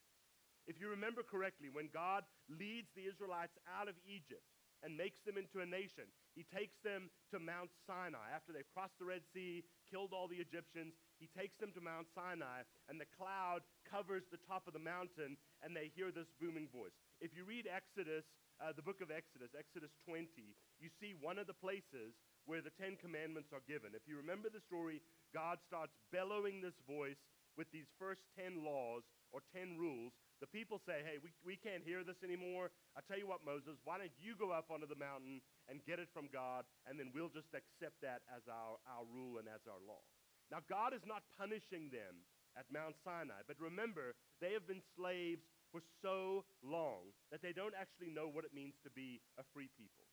If 0.68 0.82
you 0.84 0.92
remember 0.92 1.24
correctly, 1.24 1.72
when 1.72 1.88
God 1.94 2.28
leads 2.52 2.92
the 2.92 3.08
Israelites 3.08 3.56
out 3.72 3.88
of 3.88 3.96
Egypt 4.04 4.44
and 4.84 4.94
makes 4.96 5.22
them 5.26 5.38
into 5.38 5.60
a 5.62 5.68
nation, 5.68 6.06
he 6.38 6.46
takes 6.54 6.78
them 6.86 7.10
to 7.34 7.42
Mount 7.42 7.74
Sinai. 7.90 8.30
After 8.34 8.54
they've 8.54 8.74
crossed 8.74 8.98
the 9.02 9.10
Red 9.10 9.26
Sea, 9.34 9.66
killed 9.90 10.14
all 10.14 10.30
the 10.30 10.38
Egyptians, 10.42 10.94
he 11.18 11.30
takes 11.34 11.58
them 11.58 11.74
to 11.74 11.82
Mount 11.82 12.08
Sinai, 12.14 12.62
and 12.90 13.02
the 13.02 13.10
cloud 13.18 13.66
covers 13.90 14.24
the 14.30 14.42
top 14.46 14.70
of 14.70 14.78
the 14.78 14.84
mountain, 14.84 15.38
and 15.66 15.74
they 15.74 15.90
hear 15.98 16.14
this 16.14 16.30
booming 16.38 16.70
voice. 16.70 16.94
If 17.18 17.34
you 17.34 17.42
read 17.42 17.66
Exodus, 17.66 18.26
uh, 18.62 18.74
the 18.74 18.86
book 18.86 19.02
of 19.02 19.10
Exodus, 19.10 19.54
Exodus 19.58 19.94
20, 20.06 20.30
you 20.78 20.90
see 21.02 21.18
one 21.18 21.42
of 21.42 21.50
the 21.50 21.58
places 21.58 22.14
where 22.46 22.62
the 22.62 22.74
Ten 22.80 22.96
Commandments 22.98 23.52
are 23.52 23.66
given. 23.68 23.92
If 23.98 24.08
you 24.08 24.16
remember 24.18 24.48
the 24.50 24.64
story, 24.64 25.02
God 25.34 25.60
starts 25.68 25.94
bellowing 26.14 26.62
this 26.62 26.78
voice 26.88 27.20
with 27.58 27.68
these 27.74 27.90
first 27.98 28.22
10 28.38 28.64
laws 28.64 29.04
or 29.34 29.42
10 29.52 29.76
rules, 29.76 30.14
the 30.40 30.48
people 30.48 30.78
say, 30.86 31.02
hey, 31.02 31.18
we, 31.18 31.34
we 31.42 31.58
can't 31.58 31.82
hear 31.82 32.06
this 32.06 32.22
anymore. 32.22 32.70
I 32.94 33.02
tell 33.02 33.18
you 33.18 33.26
what, 33.26 33.42
Moses, 33.42 33.82
why 33.84 33.98
don't 33.98 34.14
you 34.22 34.38
go 34.38 34.54
up 34.54 34.70
onto 34.70 34.86
the 34.86 34.98
mountain 34.98 35.42
and 35.66 35.82
get 35.90 35.98
it 35.98 36.14
from 36.14 36.30
God, 36.30 36.64
and 36.86 37.02
then 37.02 37.10
we'll 37.10 37.34
just 37.34 37.50
accept 37.58 37.98
that 38.06 38.22
as 38.30 38.46
our, 38.46 38.78
our 38.86 39.04
rule 39.10 39.42
and 39.42 39.50
as 39.50 39.66
our 39.66 39.82
law. 39.82 40.06
Now, 40.54 40.62
God 40.70 40.94
is 40.94 41.04
not 41.04 41.26
punishing 41.36 41.90
them 41.90 42.24
at 42.54 42.70
Mount 42.70 42.96
Sinai, 43.02 43.44
but 43.50 43.58
remember, 43.60 44.14
they 44.40 44.54
have 44.54 44.70
been 44.70 44.86
slaves 44.96 45.44
for 45.74 45.82
so 46.00 46.46
long 46.64 47.12
that 47.34 47.42
they 47.42 47.52
don't 47.52 47.76
actually 47.76 48.14
know 48.14 48.30
what 48.30 48.46
it 48.46 48.56
means 48.56 48.78
to 48.86 48.92
be 48.94 49.20
a 49.36 49.44
free 49.52 49.68
people. 49.76 50.06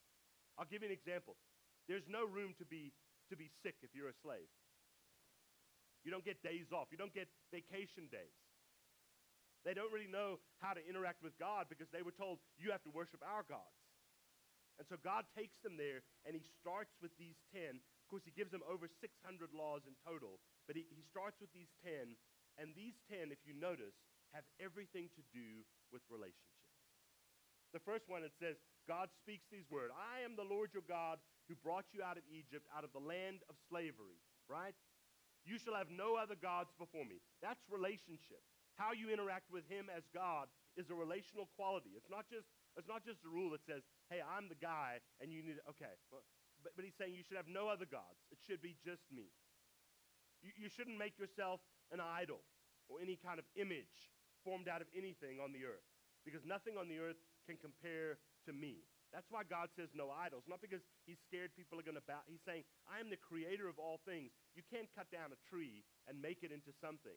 I'll 0.59 0.67
give 0.67 0.83
you 0.83 0.91
an 0.91 0.97
example. 0.97 1.37
There's 1.87 2.07
no 2.09 2.25
room 2.27 2.57
to 2.59 2.67
be, 2.67 2.91
to 3.31 3.37
be 3.37 3.53
sick 3.63 3.77
if 3.85 3.93
you're 3.95 4.11
a 4.11 4.21
slave. 4.25 4.49
You 6.05 6.13
don't 6.13 6.25
get 6.25 6.45
days 6.45 6.69
off. 6.71 6.93
You 6.93 7.01
don't 7.01 7.13
get 7.13 7.29
vacation 7.51 8.13
days. 8.13 8.37
They 9.65 9.73
don't 9.73 9.89
really 9.89 10.11
know 10.11 10.37
how 10.61 10.77
to 10.77 10.83
interact 10.85 11.25
with 11.25 11.33
God 11.41 11.73
because 11.73 11.89
they 11.89 12.05
were 12.05 12.13
told, 12.13 12.39
you 12.61 12.69
have 12.71 12.85
to 12.85 12.93
worship 12.93 13.25
our 13.25 13.43
gods. 13.49 13.81
And 14.77 14.85
so 14.85 15.01
God 15.01 15.25
takes 15.33 15.57
them 15.65 15.81
there 15.81 16.05
and 16.29 16.37
he 16.37 16.45
starts 16.61 16.93
with 17.01 17.17
these 17.17 17.41
10. 17.57 17.81
Of 17.81 18.07
course, 18.13 18.29
he 18.29 18.35
gives 18.37 18.53
them 18.53 18.61
over 18.69 18.85
600 18.85 19.09
laws 19.57 19.89
in 19.89 19.97
total, 20.05 20.37
but 20.69 20.77
he, 20.77 20.85
he 20.93 21.01
starts 21.09 21.41
with 21.41 21.49
these 21.57 21.73
10. 21.81 22.13
And 22.61 22.77
these 22.77 22.95
10, 23.09 23.33
if 23.33 23.41
you 23.49 23.57
notice, 23.57 23.97
have 24.37 24.45
everything 24.61 25.09
to 25.17 25.23
do 25.33 25.65
with 25.89 26.05
relationship. 26.13 26.69
The 27.73 27.83
first 27.83 28.07
one, 28.07 28.23
it 28.23 28.37
says, 28.39 28.61
God 28.87 29.09
speaks 29.25 29.49
these 29.49 29.67
words 29.73 29.91
I 29.97 30.23
am 30.23 30.37
the 30.37 30.47
Lord 30.47 30.71
your 30.77 30.87
God 30.87 31.19
who 31.49 31.57
brought 31.59 31.89
you 31.91 32.05
out 32.05 32.21
of 32.21 32.27
Egypt, 32.29 32.69
out 32.71 32.85
of 32.85 32.93
the 32.93 33.03
land 33.03 33.43
of 33.49 33.57
slavery, 33.67 34.21
right? 34.47 34.77
You 35.45 35.61
shall 35.61 35.77
have 35.77 35.93
no 35.93 36.17
other 36.17 36.35
gods 36.35 36.73
before 36.81 37.05
me. 37.05 37.21
That's 37.45 37.61
relationship. 37.69 38.41
How 38.81 38.91
you 38.97 39.13
interact 39.13 39.53
with 39.53 39.69
him 39.69 39.87
as 39.93 40.03
God 40.11 40.49
is 40.75 40.91
a 40.91 40.97
relational 40.97 41.47
quality. 41.55 41.95
It's 41.95 42.11
not 42.11 42.27
just, 42.27 42.49
it's 42.75 42.89
not 42.89 43.05
just 43.05 43.23
a 43.23 43.31
rule 43.31 43.55
that 43.55 43.63
says, 43.63 43.87
hey, 44.11 44.19
I'm 44.25 44.49
the 44.49 44.59
guy 44.59 44.99
and 45.21 45.31
you 45.31 45.45
need, 45.45 45.61
okay. 45.77 45.95
But, 46.11 46.25
but 46.75 46.83
he's 46.83 46.97
saying 46.99 47.15
you 47.15 47.23
should 47.23 47.37
have 47.37 47.47
no 47.47 47.69
other 47.69 47.87
gods. 47.87 48.25
It 48.33 48.41
should 48.43 48.65
be 48.65 48.75
just 48.83 49.05
me. 49.13 49.31
You, 50.43 50.51
you 50.57 50.69
shouldn't 50.73 50.99
make 50.99 51.21
yourself 51.21 51.61
an 51.93 52.01
idol 52.01 52.43
or 52.89 52.99
any 52.99 53.15
kind 53.21 53.39
of 53.39 53.45
image 53.55 54.11
formed 54.43 54.67
out 54.67 54.81
of 54.81 54.89
anything 54.97 55.39
on 55.39 55.53
the 55.53 55.65
earth 55.65 55.87
because 56.25 56.43
nothing 56.45 56.75
on 56.81 56.89
the 56.89 56.99
earth 56.99 57.21
can 57.47 57.61
compare 57.61 58.19
to 58.49 58.53
me. 58.53 58.85
That's 59.15 59.31
why 59.31 59.47
God 59.47 59.71
says 59.79 59.95
no 59.95 60.11
idols, 60.11 60.43
not 60.51 60.59
because 60.59 60.83
he's 61.07 61.23
scared 61.23 61.55
people 61.55 61.79
are 61.79 61.87
going 61.87 61.95
to 61.95 62.03
bow. 62.03 62.27
He's 62.27 62.43
saying, 62.43 62.67
I 62.91 62.99
am 62.99 63.15
the 63.15 63.21
creator 63.23 63.71
of 63.71 63.79
all 63.79 64.03
things. 64.03 64.35
You 64.59 64.67
can't 64.67 64.91
cut 64.91 65.07
down 65.15 65.31
a 65.31 65.39
tree 65.47 65.87
and 66.11 66.19
make 66.19 66.43
it 66.43 66.51
into 66.51 66.75
something. 66.83 67.15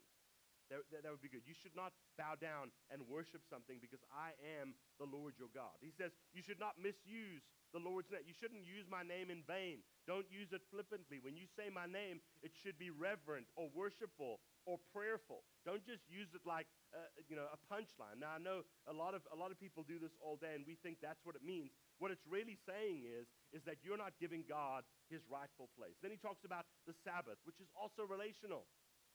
That, 0.67 0.83
that, 0.91 1.07
that, 1.07 1.11
would 1.15 1.23
be 1.23 1.31
good. 1.31 1.47
You 1.47 1.55
should 1.55 1.75
not 1.75 1.95
bow 2.19 2.35
down 2.35 2.75
and 2.91 2.99
worship 3.07 3.47
something 3.47 3.79
because 3.79 4.03
I 4.11 4.35
am 4.59 4.75
the 4.99 5.07
Lord 5.07 5.39
your 5.39 5.51
God. 5.55 5.79
He 5.79 5.95
says, 5.95 6.11
You 6.35 6.43
should 6.43 6.59
not 6.59 6.75
misuse 6.75 7.47
the 7.71 7.79
Lord's 7.79 8.11
name. 8.11 8.23
You 8.27 8.35
shouldn't 8.35 8.63
use 8.63 8.87
my 8.87 9.03
name 9.03 9.27
in 9.31 9.43
vain. 9.43 9.83
Don't 10.07 10.27
use 10.31 10.55
it 10.55 10.63
flippantly. 10.71 11.19
When 11.19 11.35
you 11.35 11.47
say 11.47 11.67
my 11.67 11.87
name, 11.87 12.23
it 12.39 12.55
should 12.55 12.79
be 12.79 12.91
reverent 12.91 13.47
or 13.59 13.67
worshipful 13.75 14.39
or 14.63 14.79
prayerful. 14.95 15.43
Don't 15.67 15.83
just 15.83 16.07
use 16.07 16.31
it 16.31 16.43
like 16.47 16.67
uh, 16.95 17.11
you 17.27 17.35
know 17.35 17.47
a 17.51 17.59
punchline. 17.67 18.19
Now 18.19 18.35
I 18.35 18.39
know 18.39 18.63
a 18.87 18.95
lot 18.95 19.15
of 19.15 19.23
a 19.31 19.37
lot 19.39 19.51
of 19.51 19.59
people 19.59 19.83
do 19.83 19.99
this 19.99 20.15
all 20.23 20.39
day, 20.39 20.55
and 20.55 20.63
we 20.63 20.79
think 20.79 20.99
that's 21.03 21.23
what 21.27 21.35
it 21.35 21.43
means. 21.43 21.75
What 21.99 22.11
it's 22.11 22.23
really 22.27 22.55
saying 22.67 23.03
is 23.03 23.27
is 23.51 23.63
that 23.67 23.83
you're 23.83 23.99
not 23.99 24.15
giving 24.19 24.47
God 24.47 24.83
His 25.11 25.23
rightful 25.27 25.67
place. 25.75 25.99
Then 25.99 26.11
he 26.11 26.19
talks 26.19 26.47
about 26.47 26.67
the 26.87 26.95
Sabbath, 27.03 27.39
which 27.43 27.59
is 27.59 27.67
also 27.75 28.07
relational. 28.07 28.67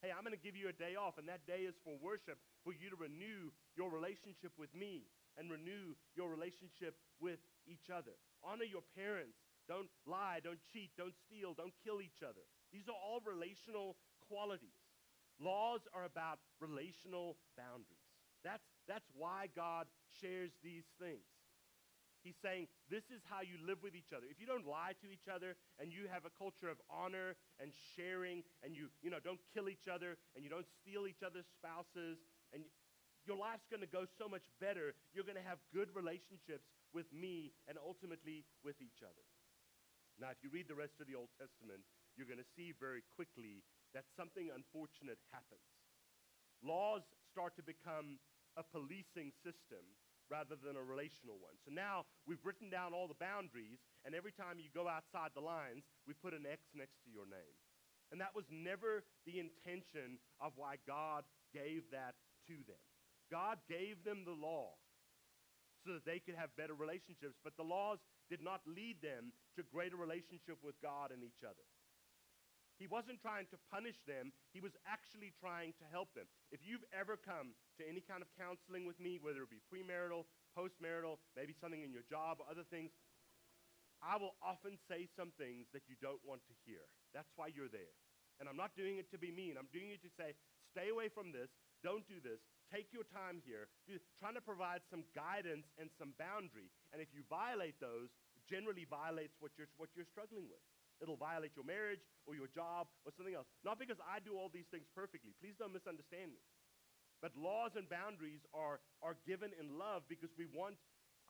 Hey, 0.02 0.10
I'm 0.10 0.26
going 0.26 0.34
to 0.34 0.42
give 0.42 0.58
you 0.58 0.66
a 0.66 0.74
day 0.74 0.98
off, 0.98 1.14
and 1.14 1.30
that 1.30 1.46
day 1.46 1.62
is 1.62 1.78
for 1.86 1.94
worship, 2.02 2.42
for 2.66 2.74
you 2.74 2.90
to 2.90 2.98
renew 2.98 3.54
your 3.78 3.86
relationship 3.86 4.50
with 4.58 4.74
me 4.74 5.06
and 5.38 5.46
renew 5.46 5.94
your 6.18 6.26
relationship 6.26 6.98
with 7.22 7.38
each 7.70 7.86
other. 7.86 8.18
Honor 8.42 8.66
your 8.66 8.82
parents. 8.98 9.38
Don't 9.70 9.86
lie, 10.02 10.42
don't 10.42 10.58
cheat, 10.74 10.90
don't 10.98 11.14
steal, 11.14 11.54
don't 11.54 11.72
kill 11.86 12.02
each 12.02 12.18
other. 12.18 12.42
These 12.74 12.90
are 12.90 12.98
all 12.98 13.22
relational 13.22 13.94
qualities. 14.26 14.74
Laws 15.38 15.86
are 15.94 16.02
about 16.02 16.42
relational 16.58 17.38
boundaries. 17.54 18.02
That's, 18.42 18.66
that's 18.90 19.06
why 19.14 19.54
God 19.54 19.86
shares 20.18 20.50
these 20.66 20.90
things. 20.98 21.22
He's 22.22 22.38
saying 22.38 22.70
this 22.86 23.02
is 23.10 23.20
how 23.26 23.42
you 23.42 23.58
live 23.66 23.82
with 23.82 23.98
each 23.98 24.14
other. 24.14 24.26
If 24.30 24.38
you 24.38 24.46
don't 24.46 24.66
lie 24.66 24.94
to 25.02 25.10
each 25.10 25.26
other 25.26 25.58
and 25.82 25.90
you 25.90 26.06
have 26.06 26.22
a 26.22 26.32
culture 26.38 26.70
of 26.70 26.78
honor 26.86 27.34
and 27.58 27.74
sharing 27.94 28.46
and 28.62 28.74
you, 28.74 28.88
you 29.02 29.10
know, 29.10 29.18
don't 29.18 29.42
kill 29.50 29.68
each 29.68 29.90
other 29.90 30.16
and 30.34 30.46
you 30.46 30.50
don't 30.50 30.66
steal 30.80 31.10
each 31.10 31.26
other's 31.26 31.50
spouses 31.58 32.22
and 32.54 32.62
your 33.26 33.38
life's 33.38 33.66
going 33.70 33.82
to 33.82 33.90
go 33.90 34.06
so 34.18 34.26
much 34.26 34.46
better. 34.58 34.94
You're 35.14 35.26
going 35.26 35.38
to 35.38 35.46
have 35.46 35.62
good 35.70 35.90
relationships 35.94 36.66
with 36.92 37.08
me, 37.14 37.56
and 37.68 37.80
ultimately 37.80 38.44
with 38.60 38.76
each 38.82 39.00
other. 39.00 39.24
Now, 40.20 40.28
if 40.28 40.44
you 40.44 40.52
read 40.52 40.68
the 40.68 40.76
rest 40.76 41.00
of 41.00 41.08
the 41.08 41.16
Old 41.16 41.32
Testament, 41.40 41.80
you're 42.14 42.28
going 42.28 42.42
to 42.42 42.52
see 42.52 42.76
very 42.76 43.00
quickly 43.16 43.64
that 43.96 44.04
something 44.12 44.52
unfortunate 44.52 45.16
happens. 45.32 45.64
Laws 46.60 47.02
start 47.32 47.56
to 47.56 47.64
become 47.64 48.20
a 48.60 48.62
policing 48.62 49.32
system 49.40 49.82
rather 50.30 50.54
than 50.58 50.76
a 50.76 50.82
relational 50.82 51.38
one. 51.40 51.56
So 51.64 51.70
now 51.72 52.04
we've 52.26 52.42
written 52.44 52.70
down 52.70 52.94
all 52.94 53.08
the 53.08 53.18
boundaries, 53.18 53.80
and 54.04 54.14
every 54.14 54.32
time 54.32 54.60
you 54.60 54.70
go 54.74 54.88
outside 54.88 55.32
the 55.34 55.44
lines, 55.44 55.84
we 56.06 56.14
put 56.14 56.34
an 56.34 56.46
X 56.46 56.62
next 56.74 57.00
to 57.04 57.10
your 57.10 57.26
name. 57.26 57.56
And 58.12 58.20
that 58.20 58.36
was 58.36 58.44
never 58.52 59.04
the 59.24 59.40
intention 59.40 60.20
of 60.36 60.52
why 60.56 60.76
God 60.84 61.24
gave 61.56 61.88
that 61.96 62.12
to 62.48 62.60
them. 62.68 62.82
God 63.32 63.56
gave 63.64 64.04
them 64.04 64.28
the 64.28 64.36
law 64.36 64.76
so 65.80 65.96
that 65.96 66.04
they 66.04 66.20
could 66.20 66.36
have 66.36 66.52
better 66.54 66.76
relationships, 66.76 67.40
but 67.40 67.56
the 67.56 67.64
laws 67.64 67.98
did 68.28 68.44
not 68.44 68.60
lead 68.68 69.00
them 69.00 69.32
to 69.56 69.64
greater 69.72 69.96
relationship 69.96 70.60
with 70.62 70.76
God 70.84 71.10
and 71.10 71.24
each 71.24 71.40
other. 71.40 71.64
He 72.78 72.86
wasn't 72.90 73.22
trying 73.22 73.46
to 73.52 73.58
punish 73.70 74.00
them, 74.06 74.32
he 74.50 74.60
was 74.60 74.72
actually 74.88 75.32
trying 75.38 75.72
to 75.78 75.86
help 75.86 76.14
them. 76.14 76.26
If 76.50 76.60
you've 76.66 76.84
ever 76.90 77.14
come 77.14 77.54
to 77.78 77.82
any 77.86 78.02
kind 78.02 78.22
of 78.22 78.28
counseling 78.34 78.86
with 78.86 78.98
me, 78.98 79.20
whether 79.22 79.42
it 79.44 79.52
be 79.52 79.62
premarital, 79.70 80.26
postmarital, 80.56 81.22
maybe 81.36 81.54
something 81.54 81.82
in 81.82 81.92
your 81.92 82.04
job 82.08 82.40
or 82.40 82.46
other 82.50 82.66
things, 82.66 82.90
I 84.02 84.18
will 84.18 84.34
often 84.42 84.74
say 84.90 85.06
some 85.14 85.30
things 85.38 85.70
that 85.70 85.86
you 85.86 85.94
don't 86.02 86.20
want 86.26 86.42
to 86.50 86.54
hear. 86.66 86.82
That's 87.14 87.30
why 87.38 87.54
you're 87.54 87.70
there. 87.70 87.94
And 88.42 88.50
I'm 88.50 88.58
not 88.58 88.74
doing 88.74 88.98
it 88.98 89.06
to 89.14 89.18
be 89.18 89.30
mean. 89.30 89.54
I'm 89.54 89.70
doing 89.70 89.94
it 89.94 90.02
to 90.02 90.10
say, 90.18 90.34
stay 90.74 90.90
away 90.90 91.06
from 91.06 91.30
this. 91.30 91.54
Don't 91.86 92.02
do 92.10 92.18
this. 92.18 92.42
Take 92.66 92.90
your 92.90 93.06
time 93.06 93.38
here. 93.46 93.70
Do, 93.86 93.94
trying 94.18 94.34
to 94.34 94.42
provide 94.42 94.82
some 94.90 95.06
guidance 95.14 95.70
and 95.78 95.86
some 95.94 96.18
boundary. 96.18 96.74
And 96.90 96.98
if 96.98 97.14
you 97.14 97.22
violate 97.30 97.78
those, 97.78 98.10
generally 98.50 98.82
violates 98.90 99.38
what 99.38 99.54
you're, 99.54 99.70
what 99.78 99.94
you're 99.94 100.08
struggling 100.08 100.50
with. 100.50 100.62
It'll 101.02 101.18
violate 101.18 101.58
your 101.58 101.66
marriage 101.66 102.06
or 102.24 102.38
your 102.38 102.46
job 102.46 102.86
or 103.02 103.10
something 103.12 103.34
else. 103.34 103.50
Not 103.66 103.82
because 103.82 103.98
I 104.06 104.22
do 104.22 104.38
all 104.38 104.48
these 104.48 104.70
things 104.70 104.86
perfectly. 104.94 105.34
Please 105.42 105.58
don't 105.58 105.74
misunderstand 105.74 106.30
me. 106.30 106.40
But 107.18 107.34
laws 107.34 107.74
and 107.74 107.90
boundaries 107.90 108.46
are, 108.54 108.78
are 109.02 109.18
given 109.26 109.50
in 109.58 109.78
love 109.78 110.06
because 110.06 110.30
we 110.38 110.46
want 110.46 110.78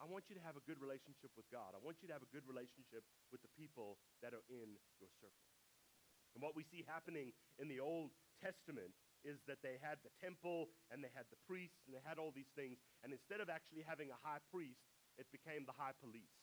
I 0.01 0.09
want 0.09 0.25
you 0.27 0.35
to 0.35 0.43
have 0.43 0.57
a 0.57 0.65
good 0.65 0.81
relationship 0.81 1.29
with 1.37 1.45
God. 1.53 1.77
I 1.77 1.79
want 1.79 2.01
you 2.01 2.09
to 2.09 2.15
have 2.17 2.25
a 2.25 2.31
good 2.33 2.43
relationship 2.49 3.05
with 3.29 3.45
the 3.45 3.51
people 3.53 4.01
that 4.25 4.33
are 4.33 4.43
in 4.49 4.75
your 4.97 5.07
circle. 5.21 5.47
And 6.33 6.41
what 6.41 6.57
we 6.57 6.65
see 6.65 6.81
happening 6.83 7.31
in 7.61 7.69
the 7.69 7.77
Old 7.77 8.09
Testament 8.41 8.91
is 9.23 9.39
that 9.47 9.63
they 9.63 9.79
had 9.79 10.01
the 10.03 10.11
temple 10.19 10.73
and 10.91 10.99
they 10.99 11.13
had 11.13 11.29
the 11.31 11.39
priests 11.47 11.79
and 11.87 11.93
they 11.93 12.03
had 12.03 12.17
all 12.17 12.33
these 12.33 12.49
things. 12.57 12.81
And 13.05 13.13
instead 13.13 13.39
of 13.39 13.47
actually 13.47 13.85
having 13.85 14.11
a 14.11 14.19
high 14.19 14.41
priest, 14.51 14.81
it 15.15 15.29
became 15.31 15.63
the 15.63 15.77
high 15.77 15.95
police. 16.01 16.35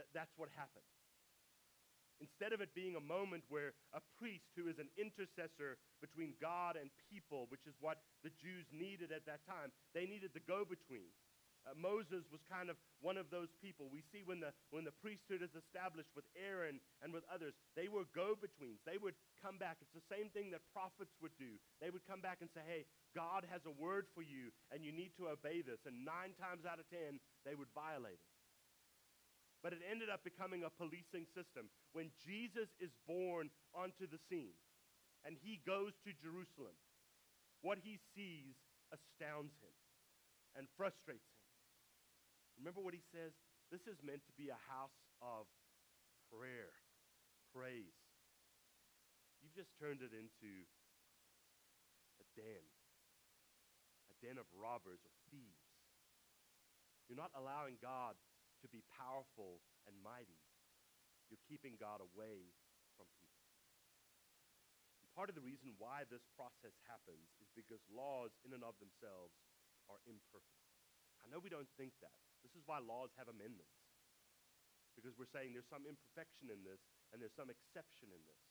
That, 0.00 0.10
that's 0.10 0.34
what 0.34 0.50
happened. 0.56 0.88
Instead 2.20 2.52
of 2.54 2.60
it 2.60 2.74
being 2.74 2.94
a 2.94 3.02
moment 3.02 3.42
where 3.48 3.74
a 3.92 4.02
priest 4.18 4.46
who 4.54 4.68
is 4.70 4.78
an 4.78 4.88
intercessor 4.94 5.78
between 6.00 6.38
God 6.40 6.76
and 6.78 6.90
people, 7.10 7.46
which 7.50 7.66
is 7.66 7.74
what 7.80 7.98
the 8.22 8.30
Jews 8.38 8.66
needed 8.70 9.10
at 9.10 9.26
that 9.26 9.42
time, 9.46 9.74
they 9.94 10.06
needed 10.06 10.30
the 10.34 10.44
go 10.44 10.62
between. 10.62 11.10
Uh, 11.64 11.72
Moses 11.80 12.28
was 12.28 12.44
kind 12.44 12.68
of 12.68 12.76
one 13.00 13.16
of 13.16 13.32
those 13.32 13.48
people. 13.64 13.88
We 13.88 14.04
see 14.12 14.20
when 14.20 14.36
the, 14.36 14.52
when 14.68 14.84
the 14.84 14.92
priesthood 15.00 15.40
is 15.40 15.56
established 15.56 16.12
with 16.12 16.28
Aaron 16.36 16.76
and 17.00 17.08
with 17.08 17.24
others, 17.32 17.56
they 17.72 17.88
were 17.88 18.04
go 18.12 18.36
betweens. 18.36 18.84
They 18.84 19.00
would 19.00 19.16
come 19.40 19.56
back. 19.56 19.80
It's 19.80 19.96
the 19.96 20.04
same 20.12 20.28
thing 20.36 20.52
that 20.52 20.60
prophets 20.76 21.16
would 21.24 21.32
do. 21.40 21.56
They 21.80 21.88
would 21.88 22.04
come 22.04 22.20
back 22.20 22.44
and 22.44 22.52
say, 22.52 22.60
hey, 22.68 22.84
God 23.16 23.48
has 23.48 23.64
a 23.64 23.72
word 23.72 24.04
for 24.12 24.20
you, 24.20 24.52
and 24.68 24.84
you 24.84 24.92
need 24.92 25.16
to 25.16 25.32
obey 25.32 25.64
this. 25.64 25.80
And 25.88 26.04
nine 26.04 26.36
times 26.36 26.68
out 26.68 26.76
of 26.76 26.86
ten, 26.92 27.16
they 27.48 27.56
would 27.56 27.72
violate 27.72 28.20
it. 28.20 28.33
But 29.64 29.72
it 29.72 29.80
ended 29.80 30.12
up 30.12 30.20
becoming 30.20 30.60
a 30.60 30.68
policing 30.68 31.24
system. 31.32 31.72
When 31.96 32.12
Jesus 32.20 32.68
is 32.76 32.92
born 33.08 33.48
onto 33.72 34.04
the 34.04 34.20
scene 34.28 34.60
and 35.24 35.40
he 35.40 35.64
goes 35.64 35.96
to 36.04 36.12
Jerusalem, 36.12 36.76
what 37.64 37.80
he 37.80 37.96
sees 38.12 38.60
astounds 38.92 39.56
him 39.64 39.72
and 40.52 40.68
frustrates 40.76 41.24
him. 41.32 41.48
Remember 42.60 42.84
what 42.84 42.92
he 42.92 43.00
says? 43.08 43.32
This 43.72 43.88
is 43.88 43.96
meant 44.04 44.20
to 44.28 44.36
be 44.36 44.52
a 44.52 44.60
house 44.68 45.00
of 45.24 45.48
prayer, 46.28 46.76
praise. 47.56 47.96
You've 49.40 49.56
just 49.56 49.72
turned 49.80 50.04
it 50.04 50.12
into 50.12 50.68
a 52.20 52.24
den, 52.36 52.64
a 54.12 54.14
den 54.20 54.36
of 54.36 54.44
robbers 54.52 55.00
or 55.08 55.14
thieves. 55.32 55.72
You're 57.08 57.16
not 57.16 57.32
allowing 57.32 57.80
God 57.80 58.20
to 58.64 58.72
be 58.72 58.80
powerful 58.88 59.60
and 59.84 59.92
mighty. 60.00 60.40
You're 61.28 61.44
keeping 61.44 61.76
God 61.76 62.00
away 62.00 62.56
from 62.96 63.04
people. 63.20 63.44
And 65.04 65.12
part 65.12 65.28
of 65.28 65.36
the 65.36 65.44
reason 65.44 65.76
why 65.76 66.08
this 66.08 66.24
process 66.32 66.72
happens 66.88 67.28
is 67.44 67.52
because 67.52 67.84
laws, 67.92 68.32
in 68.40 68.56
and 68.56 68.64
of 68.64 68.80
themselves, 68.80 69.36
are 69.92 70.00
imperfect. 70.08 70.64
I 71.20 71.28
know 71.28 71.44
we 71.44 71.52
don't 71.52 71.68
think 71.76 71.92
that. 72.00 72.16
This 72.40 72.56
is 72.56 72.64
why 72.64 72.80
laws 72.80 73.12
have 73.20 73.28
amendments. 73.28 73.76
Because 74.96 75.16
we're 75.20 75.28
saying 75.28 75.52
there's 75.52 75.68
some 75.68 75.84
imperfection 75.84 76.48
in 76.48 76.64
this 76.64 76.80
and 77.12 77.20
there's 77.20 77.36
some 77.36 77.52
exception 77.52 78.08
in 78.12 78.22
this. 78.24 78.44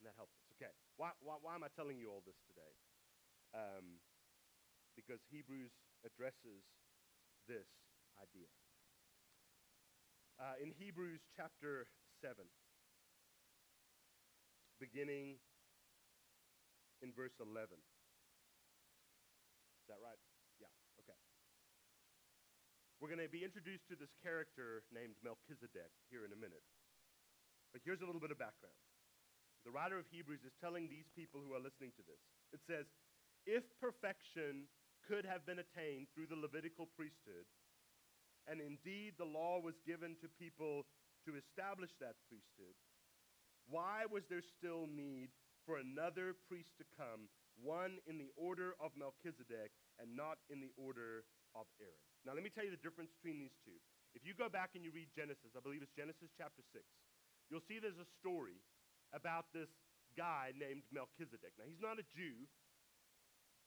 And 0.00 0.08
that 0.08 0.16
helps 0.16 0.36
us. 0.40 0.48
Okay, 0.56 0.72
why, 0.96 1.12
why, 1.20 1.36
why 1.40 1.52
am 1.56 1.64
I 1.66 1.72
telling 1.72 2.00
you 2.00 2.08
all 2.08 2.24
this 2.24 2.38
today? 2.48 2.72
Um, 3.52 4.00
because 4.96 5.20
Hebrews 5.28 5.72
addresses 6.04 6.64
this 7.48 7.68
idea. 8.22 8.46
Uh, 10.38 10.54
in 10.62 10.70
Hebrews 10.78 11.20
chapter 11.34 11.90
7, 12.22 12.46
beginning 14.78 15.42
in 17.02 17.10
verse 17.10 17.34
11. 17.42 17.74
Is 19.82 19.86
that 19.90 19.98
right? 19.98 20.18
Yeah, 20.62 20.70
okay. 21.02 21.18
We're 23.02 23.10
going 23.10 23.22
to 23.22 23.30
be 23.30 23.42
introduced 23.42 23.90
to 23.90 23.98
this 23.98 24.14
character 24.22 24.86
named 24.94 25.18
Melchizedek 25.26 25.90
here 26.06 26.22
in 26.22 26.30
a 26.30 26.38
minute. 26.38 26.62
But 27.74 27.82
here's 27.82 28.02
a 28.02 28.06
little 28.06 28.22
bit 28.22 28.30
of 28.30 28.38
background. 28.38 28.78
The 29.66 29.74
writer 29.74 29.98
of 29.98 30.06
Hebrews 30.10 30.46
is 30.46 30.54
telling 30.62 30.86
these 30.86 31.10
people 31.14 31.42
who 31.42 31.54
are 31.54 31.62
listening 31.62 31.94
to 31.98 32.04
this. 32.06 32.22
It 32.54 32.62
says, 32.66 32.86
If 33.46 33.62
perfection 33.78 34.70
could 35.06 35.26
have 35.26 35.46
been 35.46 35.62
attained 35.62 36.10
through 36.14 36.30
the 36.30 36.38
Levitical 36.38 36.86
priesthood, 36.94 37.46
and 38.48 38.60
indeed 38.60 39.14
the 39.18 39.28
law 39.28 39.60
was 39.62 39.78
given 39.86 40.16
to 40.20 40.28
people 40.38 40.86
to 41.26 41.38
establish 41.38 41.90
that 42.02 42.18
priesthood, 42.26 42.74
why 43.70 44.06
was 44.10 44.26
there 44.26 44.42
still 44.42 44.90
need 44.90 45.30
for 45.62 45.78
another 45.78 46.34
priest 46.50 46.74
to 46.82 46.86
come, 46.98 47.30
one 47.54 48.02
in 48.10 48.18
the 48.18 48.34
order 48.34 48.74
of 48.82 48.90
Melchizedek 48.98 49.70
and 50.02 50.10
not 50.18 50.42
in 50.50 50.58
the 50.58 50.74
order 50.74 51.22
of 51.54 51.70
Aaron? 51.78 52.02
Now, 52.26 52.34
let 52.34 52.42
me 52.42 52.50
tell 52.50 52.66
you 52.66 52.74
the 52.74 52.82
difference 52.82 53.14
between 53.14 53.38
these 53.38 53.54
two. 53.62 53.78
If 54.18 54.26
you 54.26 54.34
go 54.34 54.50
back 54.50 54.74
and 54.74 54.82
you 54.82 54.90
read 54.90 55.14
Genesis, 55.14 55.54
I 55.54 55.62
believe 55.62 55.80
it's 55.80 55.94
Genesis 55.94 56.34
chapter 56.34 56.60
6, 56.74 56.82
you'll 57.48 57.64
see 57.64 57.78
there's 57.78 58.02
a 58.02 58.10
story 58.18 58.60
about 59.14 59.48
this 59.54 59.70
guy 60.18 60.52
named 60.58 60.84
Melchizedek. 60.92 61.54
Now, 61.56 61.64
he's 61.64 61.80
not 61.80 61.96
a 61.96 62.06
Jew, 62.12 62.44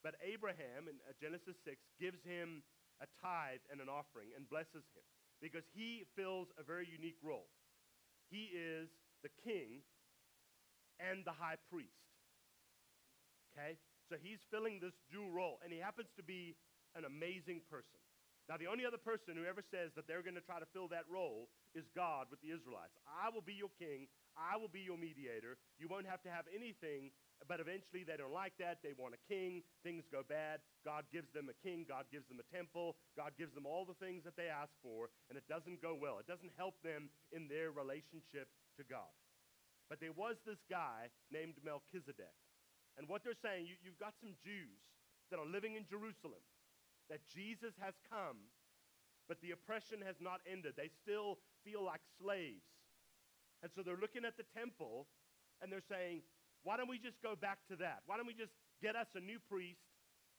but 0.05 0.19
Abraham 0.21 0.85
in 0.85 1.01
uh, 1.01 1.17
Genesis 1.17 1.57
6 1.65 1.81
gives 1.97 2.21
him 2.21 2.61
a 3.01 3.07
tithe 3.21 3.63
and 3.71 3.81
an 3.81 3.89
offering 3.89 4.31
and 4.35 4.47
blesses 4.49 4.85
him 4.95 5.05
because 5.41 5.63
he 5.75 6.07
fills 6.15 6.47
a 6.59 6.63
very 6.63 6.87
unique 6.87 7.19
role. 7.21 7.47
He 8.31 8.49
is 8.55 8.89
the 9.21 9.29
king 9.43 9.83
and 10.99 11.25
the 11.25 11.35
high 11.35 11.59
priest. 11.69 12.05
Okay? 13.53 13.77
So 14.09 14.15
he's 14.21 14.39
filling 14.51 14.79
this 14.79 14.93
dual 15.09 15.31
role, 15.31 15.57
and 15.63 15.73
he 15.73 15.79
happens 15.79 16.09
to 16.17 16.23
be 16.23 16.55
an 16.93 17.05
amazing 17.05 17.65
person. 17.67 17.99
Now, 18.45 18.61
the 18.61 18.69
only 18.69 18.85
other 18.85 19.01
person 19.01 19.33
who 19.33 19.49
ever 19.49 19.65
says 19.73 19.89
that 19.97 20.05
they're 20.05 20.21
going 20.21 20.37
to 20.37 20.45
try 20.45 20.61
to 20.61 20.69
fill 20.69 20.85
that 20.93 21.09
role 21.09 21.49
is 21.73 21.89
God 21.97 22.29
with 22.29 22.37
the 22.45 22.53
Israelites. 22.53 22.93
I 23.09 23.33
will 23.33 23.41
be 23.41 23.57
your 23.57 23.73
king. 23.81 24.05
I 24.37 24.53
will 24.53 24.69
be 24.69 24.85
your 24.85 25.01
mediator. 25.01 25.57
You 25.81 25.89
won't 25.89 26.05
have 26.05 26.21
to 26.29 26.31
have 26.31 26.45
anything, 26.53 27.09
but 27.47 27.59
eventually 27.59 28.07
they 28.07 28.15
don't 28.15 28.33
like 28.33 28.55
that. 28.59 28.79
They 28.81 28.95
want 28.95 29.13
a 29.13 29.21
king. 29.27 29.61
Things 29.83 30.07
go 30.07 30.23
bad. 30.23 30.63
God 30.83 31.03
gives 31.11 31.29
them 31.35 31.51
a 31.51 31.57
king. 31.61 31.85
God 31.87 32.07
gives 32.11 32.27
them 32.31 32.39
a 32.39 32.47
temple. 32.55 32.95
God 33.15 33.35
gives 33.37 33.53
them 33.53 33.67
all 33.67 33.85
the 33.85 33.97
things 33.99 34.23
that 34.23 34.39
they 34.39 34.47
ask 34.47 34.71
for, 34.81 35.11
and 35.29 35.37
it 35.37 35.45
doesn't 35.51 35.81
go 35.81 35.93
well. 35.93 36.17
It 36.17 36.27
doesn't 36.27 36.55
help 36.57 36.79
them 36.81 37.11
in 37.35 37.47
their 37.47 37.69
relationship 37.69 38.47
to 38.79 38.83
God. 38.87 39.11
But 39.89 39.99
there 40.01 40.15
was 40.15 40.41
this 40.45 40.63
guy 40.69 41.13
named 41.29 41.61
Melchizedek. 41.61 42.33
And 42.97 43.07
what 43.07 43.21
they're 43.21 43.37
saying, 43.37 43.67
you, 43.67 43.75
you've 43.83 43.99
got 43.99 44.15
some 44.17 44.33
Jews 44.41 44.81
that 45.29 45.37
are 45.37 45.45
living 45.45 45.75
in 45.75 45.85
Jerusalem 45.85 46.41
that 47.09 47.21
Jesus 47.29 47.75
has 47.83 47.93
come, 48.09 48.49
but 49.27 49.41
the 49.41 49.51
oppression 49.51 50.01
has 50.01 50.17
not 50.17 50.41
ended. 50.49 50.73
They 50.73 50.89
still 51.03 51.37
feel 51.61 51.83
like 51.83 52.01
slaves. 52.17 52.65
And 53.61 53.69
so 53.73 53.81
they're 53.81 53.99
looking 53.99 54.25
at 54.25 54.37
the 54.37 54.47
temple 54.57 55.05
and 55.61 55.71
they're 55.71 55.85
saying, 55.85 56.21
why 56.65 56.75
don't 56.75 56.89
we 56.89 56.97
just 56.97 57.21
go 57.21 57.37
back 57.37 57.61
to 57.69 57.77
that? 57.77 58.01
Why 58.09 58.17
don't 58.17 58.25
we 58.25 58.33
just 58.33 58.57
get 58.81 58.97
us 58.97 59.07
a 59.13 59.21
new 59.21 59.37
priest, 59.37 59.85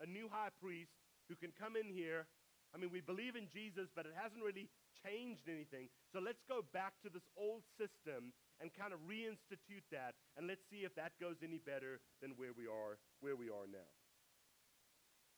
a 0.03 0.07
new 0.11 0.27
high 0.27 0.51
priest 0.59 0.91
who 1.31 1.39
can 1.39 1.55
come 1.55 1.79
in 1.79 1.87
here? 1.87 2.27
I 2.75 2.83
mean, 2.83 2.91
we 2.91 3.01
believe 3.01 3.39
in 3.39 3.47
Jesus, 3.47 3.87
but 3.95 4.05
it 4.05 4.13
hasn't 4.19 4.43
really 4.43 4.67
changed 5.07 5.47
anything. 5.47 5.87
So 6.11 6.19
let's 6.19 6.43
go 6.51 6.67
back 6.75 6.99
to 7.07 7.09
this 7.09 7.23
old 7.39 7.63
system 7.79 8.35
and 8.59 8.75
kind 8.75 8.91
of 8.91 8.99
reinstitute 9.07 9.87
that, 9.95 10.19
and 10.35 10.51
let's 10.51 10.67
see 10.67 10.83
if 10.83 10.99
that 10.99 11.15
goes 11.23 11.47
any 11.47 11.63
better 11.63 12.03
than 12.21 12.35
where 12.35 12.53
we 12.57 12.67
are, 12.67 12.99
where 13.23 13.39
we 13.39 13.47
are 13.47 13.71
now. 13.71 13.87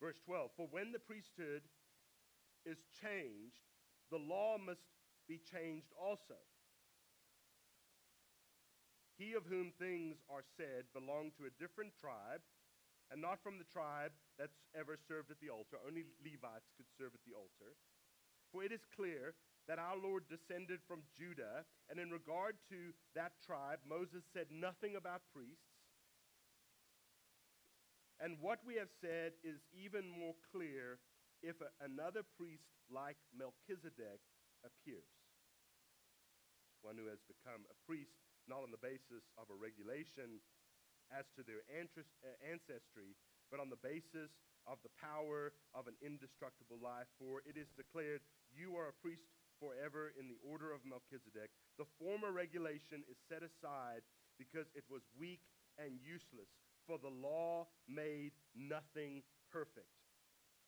Verse 0.00 0.16
12, 0.24 0.50
for 0.56 0.66
when 0.70 0.90
the 0.90 1.02
priesthood 1.02 1.68
is 2.64 2.78
changed, 3.02 3.60
the 4.10 4.16
law 4.16 4.56
must 4.56 4.86
be 5.28 5.36
changed 5.36 5.92
also. 6.00 6.38
He 9.18 9.34
of 9.34 9.50
whom 9.50 9.74
things 9.82 10.22
are 10.30 10.46
said 10.56 10.86
belonged 10.94 11.34
to 11.42 11.50
a 11.50 11.56
different 11.58 11.98
tribe 11.98 12.40
and 13.10 13.18
not 13.18 13.42
from 13.42 13.58
the 13.58 13.66
tribe 13.66 14.14
that's 14.38 14.62
ever 14.78 14.94
served 14.94 15.34
at 15.34 15.42
the 15.42 15.50
altar. 15.50 15.82
Only 15.82 16.06
Levites 16.22 16.70
could 16.78 16.86
serve 16.94 17.18
at 17.18 17.24
the 17.26 17.34
altar. 17.34 17.74
For 18.54 18.62
it 18.62 18.70
is 18.70 18.86
clear 18.94 19.34
that 19.66 19.82
our 19.82 19.98
Lord 19.98 20.24
descended 20.30 20.80
from 20.86 21.04
Judah, 21.12 21.66
and 21.90 22.00
in 22.00 22.08
regard 22.08 22.56
to 22.72 22.94
that 23.18 23.36
tribe, 23.44 23.82
Moses 23.84 24.24
said 24.32 24.48
nothing 24.48 24.96
about 24.96 25.20
priests. 25.34 25.68
And 28.20 28.40
what 28.40 28.62
we 28.64 28.78
have 28.80 28.90
said 29.02 29.36
is 29.44 29.60
even 29.74 30.08
more 30.08 30.34
clear 30.50 30.98
if 31.42 31.60
a, 31.60 31.70
another 31.84 32.24
priest 32.38 32.66
like 32.90 33.20
Melchizedek 33.36 34.22
appears. 34.64 35.12
One 36.82 36.96
who 36.96 37.06
has 37.10 37.20
become 37.28 37.66
a 37.68 37.76
priest 37.86 38.27
not 38.48 38.64
on 38.64 38.72
the 38.72 38.80
basis 38.80 39.28
of 39.36 39.46
a 39.52 39.56
regulation 39.56 40.40
as 41.12 41.28
to 41.36 41.44
their 41.44 41.64
uh, 41.72 42.28
ancestry, 42.44 43.16
but 43.52 43.60
on 43.60 43.68
the 43.72 43.80
basis 43.80 44.32
of 44.68 44.76
the 44.84 44.92
power 45.00 45.56
of 45.72 45.88
an 45.88 45.96
indestructible 46.04 46.76
life. 46.80 47.08
For 47.16 47.40
it 47.48 47.56
is 47.56 47.72
declared, 47.76 48.20
You 48.52 48.76
are 48.76 48.92
a 48.92 49.00
priest 49.00 49.24
forever 49.56 50.12
in 50.16 50.28
the 50.28 50.40
order 50.44 50.72
of 50.72 50.84
Melchizedek. 50.84 51.50
The 51.80 51.88
former 51.98 52.30
regulation 52.30 53.02
is 53.08 53.18
set 53.28 53.40
aside 53.42 54.04
because 54.36 54.68
it 54.76 54.84
was 54.86 55.02
weak 55.18 55.42
and 55.80 55.98
useless, 55.98 56.50
for 56.86 56.98
the 56.98 57.10
law 57.10 57.66
made 57.88 58.32
nothing 58.54 59.22
perfect. 59.50 59.90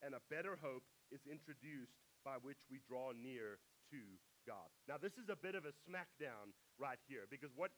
And 0.02 0.16
a 0.16 0.26
better 0.32 0.58
hope 0.58 0.84
is 1.12 1.20
introduced 1.28 1.94
by 2.24 2.40
which 2.40 2.60
we 2.70 2.80
draw 2.88 3.12
near 3.12 3.60
to 3.92 4.00
God. 4.46 4.68
Now, 4.88 4.96
this 4.96 5.14
is 5.20 5.28
a 5.28 5.38
bit 5.38 5.54
of 5.54 5.64
a 5.64 5.74
smackdown 5.86 6.52
right 6.78 7.00
here 7.08 7.24
because 7.30 7.50
what 7.56 7.70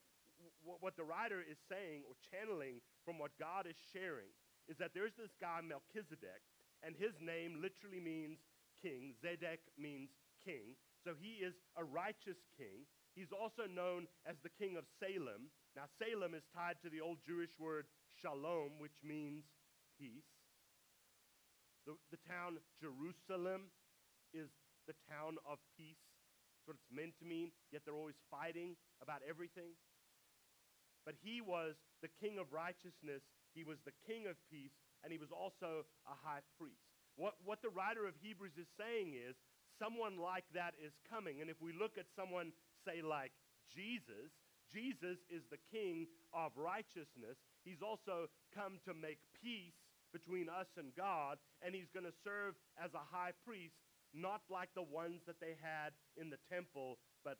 what 0.83 0.99
the 0.99 1.07
writer 1.07 1.38
is 1.38 1.54
saying 1.71 2.02
or 2.02 2.19
channeling 2.35 2.83
from 3.07 3.14
what 3.14 3.31
God 3.38 3.62
is 3.71 3.78
sharing 3.95 4.35
is 4.66 4.75
that 4.78 4.90
there's 4.90 5.14
this 5.14 5.31
guy, 5.38 5.62
Melchizedek, 5.62 6.42
and 6.83 6.99
his 6.99 7.14
name 7.23 7.62
literally 7.62 8.02
means 8.02 8.42
king. 8.83 9.14
Zedek 9.23 9.62
means 9.78 10.11
king. 10.42 10.75
So 11.07 11.14
he 11.14 11.42
is 11.42 11.54
a 11.78 11.85
righteous 11.85 12.38
king. 12.59 12.87
He's 13.14 13.31
also 13.31 13.71
known 13.71 14.11
as 14.26 14.35
the 14.42 14.50
king 14.50 14.75
of 14.75 14.85
Salem. 14.99 15.50
Now, 15.76 15.87
Salem 15.99 16.35
is 16.35 16.42
tied 16.54 16.83
to 16.83 16.90
the 16.90 17.00
old 17.00 17.19
Jewish 17.26 17.54
word 17.59 17.87
shalom, 18.23 18.78
which 18.78 18.97
means 19.02 19.45
peace. 19.99 20.26
The, 21.87 21.99
the 22.11 22.19
town 22.26 22.59
Jerusalem 22.78 23.71
is 24.33 24.49
the 24.87 24.95
town 25.11 25.38
of 25.47 25.59
peace. 25.76 26.12
What 26.64 26.76
it's 26.78 26.92
meant 26.92 27.19
to 27.19 27.26
mean, 27.26 27.50
yet 27.73 27.83
they're 27.85 27.99
always 27.99 28.21
fighting 28.31 28.76
about 29.00 29.21
everything. 29.26 29.75
But 31.04 31.19
he 31.23 31.40
was 31.40 31.75
the 32.00 32.12
king 32.23 32.38
of 32.38 32.52
righteousness, 32.52 33.23
he 33.54 33.64
was 33.64 33.78
the 33.85 33.97
king 34.07 34.26
of 34.31 34.38
peace, 34.50 34.75
and 35.02 35.11
he 35.11 35.19
was 35.19 35.35
also 35.35 35.85
a 36.07 36.14
high 36.23 36.47
priest. 36.59 36.87
What, 37.16 37.35
what 37.45 37.61
the 37.61 37.75
writer 37.75 38.07
of 38.07 38.14
Hebrews 38.23 38.57
is 38.57 38.71
saying 38.78 39.19
is 39.19 39.37
someone 39.78 40.16
like 40.16 40.45
that 40.54 40.75
is 40.78 40.95
coming. 41.11 41.40
And 41.40 41.50
if 41.50 41.61
we 41.61 41.75
look 41.75 41.99
at 41.99 42.07
someone, 42.14 42.52
say, 42.87 43.02
like 43.02 43.33
Jesus, 43.69 44.33
Jesus 44.73 45.19
is 45.28 45.42
the 45.50 45.61
king 45.71 46.07
of 46.33 46.52
righteousness. 46.57 47.37
He's 47.64 47.83
also 47.83 48.31
come 48.55 48.79
to 48.87 48.94
make 48.94 49.18
peace 49.42 49.77
between 50.12 50.48
us 50.48 50.68
and 50.77 50.92
God, 50.96 51.38
and 51.64 51.75
he's 51.75 51.90
going 51.92 52.07
to 52.07 52.16
serve 52.25 52.55
as 52.77 52.92
a 52.94 53.05
high 53.12 53.33
priest, 53.44 53.77
not 54.14 54.42
like 54.48 54.68
the 54.77 54.85
ones 54.85 55.25
that 55.27 55.40
they 55.40 55.57
had 55.61 55.96
in 56.16 56.31
the 56.31 56.40
temple, 56.53 56.98
but 57.25 57.37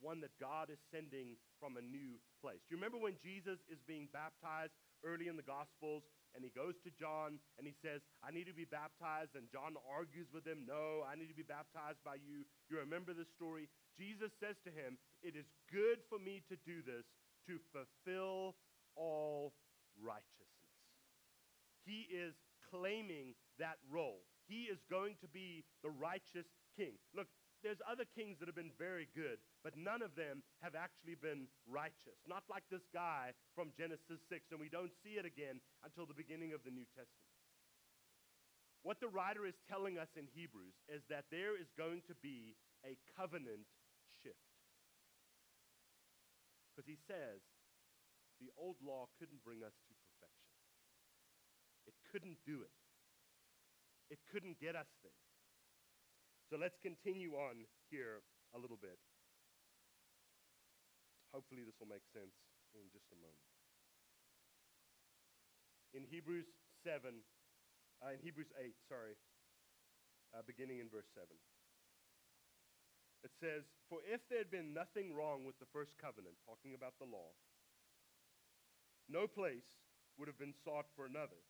one 0.00 0.20
that 0.22 0.34
God 0.38 0.70
is 0.70 0.78
sending 0.90 1.38
from 1.58 1.78
a 1.78 1.82
new 1.82 2.18
place. 2.42 2.58
Do 2.66 2.74
you 2.74 2.78
remember 2.78 2.98
when 2.98 3.14
Jesus 3.22 3.62
is 3.70 3.78
being 3.86 4.10
baptized 4.10 4.74
early 5.06 5.30
in 5.30 5.38
the 5.38 5.46
Gospels 5.46 6.02
and 6.34 6.42
he 6.42 6.50
goes 6.50 6.74
to 6.82 6.90
John 6.98 7.38
and 7.58 7.66
he 7.66 7.74
says, 7.82 8.02
I 8.24 8.34
need 8.34 8.48
to 8.48 8.56
be 8.56 8.66
baptized. 8.66 9.36
And 9.36 9.46
John 9.52 9.76
argues 9.84 10.26
with 10.32 10.46
him, 10.46 10.64
No, 10.66 11.04
I 11.04 11.14
need 11.14 11.28
to 11.28 11.38
be 11.38 11.46
baptized 11.46 12.00
by 12.02 12.16
you. 12.18 12.42
You 12.70 12.80
remember 12.80 13.12
the 13.12 13.28
story? 13.36 13.68
Jesus 13.94 14.32
says 14.40 14.56
to 14.64 14.72
him, 14.72 14.96
It 15.22 15.36
is 15.36 15.46
good 15.70 16.00
for 16.08 16.18
me 16.18 16.42
to 16.48 16.56
do 16.64 16.80
this 16.82 17.04
to 17.46 17.60
fulfill 17.70 18.56
all 18.96 19.52
righteousness. 20.00 20.50
He 21.84 22.08
is 22.08 22.34
claiming 22.70 23.34
that 23.58 23.76
role. 23.90 24.24
He 24.48 24.68
is 24.68 24.82
going 24.90 25.16
to 25.20 25.28
be 25.28 25.64
the 25.82 25.90
righteous 25.90 26.46
king. 26.76 26.98
Look, 27.14 27.28
there's 27.62 27.78
other 27.86 28.02
kings 28.02 28.42
that 28.42 28.50
have 28.50 28.58
been 28.58 28.74
very 28.74 29.06
good, 29.14 29.38
but 29.62 29.78
none 29.78 30.02
of 30.02 30.18
them 30.18 30.42
have 30.66 30.74
actually 30.74 31.14
been 31.14 31.46
righteous. 31.70 32.18
Not 32.26 32.42
like 32.50 32.66
this 32.66 32.82
guy 32.90 33.30
from 33.54 33.70
Genesis 33.78 34.18
6, 34.26 34.50
and 34.50 34.58
we 34.58 34.68
don't 34.68 34.90
see 35.06 35.14
it 35.14 35.24
again 35.24 35.62
until 35.86 36.04
the 36.04 36.18
beginning 36.18 36.50
of 36.50 36.66
the 36.66 36.74
New 36.74 36.86
Testament. 36.90 37.30
What 38.82 38.98
the 38.98 39.06
writer 39.06 39.46
is 39.46 39.54
telling 39.70 39.94
us 39.94 40.10
in 40.18 40.26
Hebrews 40.34 40.74
is 40.90 41.06
that 41.06 41.30
there 41.30 41.54
is 41.54 41.70
going 41.78 42.02
to 42.10 42.18
be 42.18 42.58
a 42.82 42.98
covenant 43.14 43.70
shift. 44.10 44.42
Because 46.74 46.90
he 46.90 46.98
says 47.06 47.46
the 48.42 48.50
old 48.58 48.82
law 48.82 49.06
couldn't 49.22 49.46
bring 49.46 49.62
us 49.62 49.78
to 49.86 49.94
perfection, 50.02 50.50
it 51.86 51.94
couldn't 52.10 52.42
do 52.42 52.66
it, 52.66 52.74
it 54.12 54.20
couldn't 54.28 54.60
get 54.60 54.76
us 54.76 54.92
there. 55.00 55.24
So 56.52 56.60
let's 56.60 56.76
continue 56.84 57.32
on 57.32 57.64
here 57.88 58.20
a 58.52 58.60
little 58.60 58.76
bit. 58.76 59.00
Hopefully, 61.32 61.64
this 61.64 61.80
will 61.80 61.88
make 61.88 62.04
sense 62.12 62.36
in 62.76 62.92
just 62.92 63.08
a 63.08 63.16
moment. 63.16 63.48
In 65.96 66.04
Hebrews 66.04 66.44
7, 66.84 67.24
uh, 68.04 68.12
in 68.12 68.20
Hebrews 68.20 68.52
8, 68.52 68.76
sorry, 68.84 69.16
uh, 70.36 70.44
beginning 70.44 70.84
in 70.84 70.92
verse 70.92 71.08
7. 71.16 71.24
It 73.24 73.32
says, 73.40 73.64
For 73.88 74.04
if 74.04 74.20
there 74.28 74.44
had 74.44 74.52
been 74.52 74.76
nothing 74.76 75.16
wrong 75.16 75.48
with 75.48 75.56
the 75.56 75.68
first 75.72 75.96
covenant, 75.96 76.36
talking 76.44 76.76
about 76.76 77.00
the 77.00 77.08
law, 77.08 77.32
no 79.08 79.24
place 79.24 79.64
would 80.20 80.28
have 80.28 80.40
been 80.40 80.52
sought 80.64 80.84
for 80.92 81.08
another. 81.08 81.40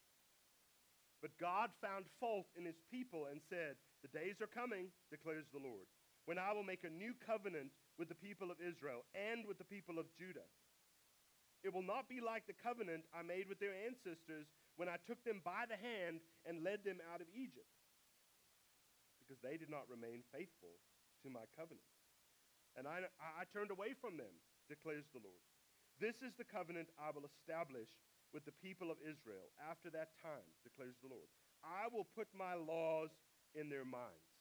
But 1.22 1.38
God 1.38 1.70
found 1.78 2.10
fault 2.18 2.50
in 2.58 2.66
his 2.66 2.82
people 2.90 3.30
and 3.30 3.38
said, 3.46 3.78
the 4.02 4.10
days 4.10 4.42
are 4.42 4.50
coming, 4.50 4.90
declares 5.06 5.46
the 5.54 5.62
Lord, 5.62 5.86
when 6.26 6.34
I 6.36 6.50
will 6.50 6.66
make 6.66 6.82
a 6.82 6.90
new 6.90 7.14
covenant 7.22 7.70
with 7.94 8.10
the 8.10 8.18
people 8.18 8.50
of 8.50 8.58
Israel 8.58 9.06
and 9.14 9.46
with 9.46 9.62
the 9.62 9.70
people 9.70 10.02
of 10.02 10.10
Judah. 10.18 10.50
It 11.62 11.70
will 11.70 11.86
not 11.86 12.10
be 12.10 12.18
like 12.18 12.50
the 12.50 12.58
covenant 12.58 13.06
I 13.14 13.22
made 13.22 13.46
with 13.46 13.62
their 13.62 13.74
ancestors 13.86 14.50
when 14.74 14.90
I 14.90 14.98
took 15.06 15.22
them 15.22 15.38
by 15.46 15.62
the 15.70 15.78
hand 15.78 16.18
and 16.42 16.66
led 16.66 16.82
them 16.82 16.98
out 17.14 17.22
of 17.22 17.30
Egypt, 17.30 17.70
because 19.22 19.38
they 19.46 19.54
did 19.54 19.70
not 19.70 19.86
remain 19.86 20.26
faithful 20.34 20.74
to 21.22 21.30
my 21.30 21.46
covenant. 21.54 21.86
And 22.74 22.90
I, 22.90 23.06
I 23.22 23.46
turned 23.54 23.70
away 23.70 23.94
from 23.94 24.18
them, 24.18 24.34
declares 24.66 25.06
the 25.14 25.22
Lord. 25.22 25.38
This 26.02 26.18
is 26.18 26.34
the 26.34 26.48
covenant 26.48 26.90
I 26.98 27.14
will 27.14 27.30
establish 27.30 27.86
with 28.32 28.44
the 28.44 28.56
people 28.64 28.90
of 28.90 28.96
Israel 29.04 29.52
after 29.60 29.92
that 29.92 30.16
time, 30.20 30.48
declares 30.64 30.96
the 31.00 31.12
Lord. 31.12 31.28
I 31.62 31.86
will 31.92 32.08
put 32.16 32.28
my 32.34 32.56
laws 32.56 33.12
in 33.54 33.68
their 33.68 33.84
minds 33.84 34.32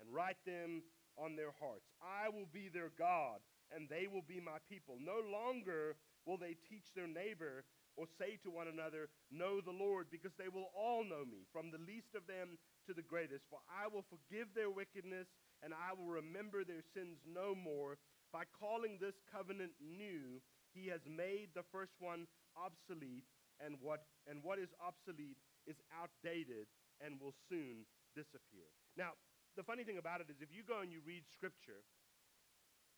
and 0.00 0.08
write 0.14 0.38
them 0.46 0.82
on 1.18 1.34
their 1.34 1.52
hearts. 1.58 1.90
I 1.98 2.30
will 2.30 2.46
be 2.46 2.70
their 2.70 2.94
God, 2.94 3.42
and 3.74 3.90
they 3.90 4.06
will 4.06 4.24
be 4.24 4.40
my 4.40 4.62
people. 4.70 4.96
No 5.02 5.18
longer 5.18 5.98
will 6.24 6.38
they 6.38 6.54
teach 6.70 6.94
their 6.94 7.10
neighbor 7.10 7.66
or 7.98 8.06
say 8.06 8.38
to 8.46 8.50
one 8.54 8.70
another, 8.70 9.10
Know 9.26 9.58
the 9.60 9.74
Lord, 9.74 10.06
because 10.06 10.30
they 10.38 10.46
will 10.46 10.70
all 10.70 11.02
know 11.02 11.26
me, 11.26 11.42
from 11.50 11.74
the 11.74 11.82
least 11.82 12.14
of 12.14 12.30
them 12.30 12.54
to 12.86 12.94
the 12.94 13.02
greatest. 13.02 13.42
For 13.50 13.58
I 13.66 13.90
will 13.90 14.06
forgive 14.06 14.54
their 14.54 14.70
wickedness, 14.70 15.26
and 15.66 15.74
I 15.74 15.98
will 15.98 16.06
remember 16.06 16.62
their 16.62 16.86
sins 16.94 17.18
no 17.26 17.58
more. 17.58 17.98
By 18.30 18.46
calling 18.54 19.02
this 19.02 19.18
covenant 19.34 19.74
new, 19.82 20.38
he 20.70 20.86
has 20.94 21.02
made 21.10 21.50
the 21.58 21.66
first 21.74 21.98
one 21.98 22.30
obsolete, 22.58 23.24
and 23.62 23.78
what, 23.80 24.02
and 24.26 24.42
what 24.42 24.58
is 24.58 24.74
obsolete 24.82 25.38
is 25.66 25.78
outdated 25.94 26.66
and 26.98 27.20
will 27.22 27.34
soon 27.48 27.86
disappear. 28.14 28.66
Now, 28.98 29.14
the 29.56 29.62
funny 29.62 29.82
thing 29.86 29.98
about 29.98 30.20
it 30.20 30.26
is 30.30 30.42
if 30.42 30.50
you 30.50 30.66
go 30.66 30.82
and 30.82 30.90
you 30.90 30.98
read 31.06 31.22
scripture, 31.30 31.86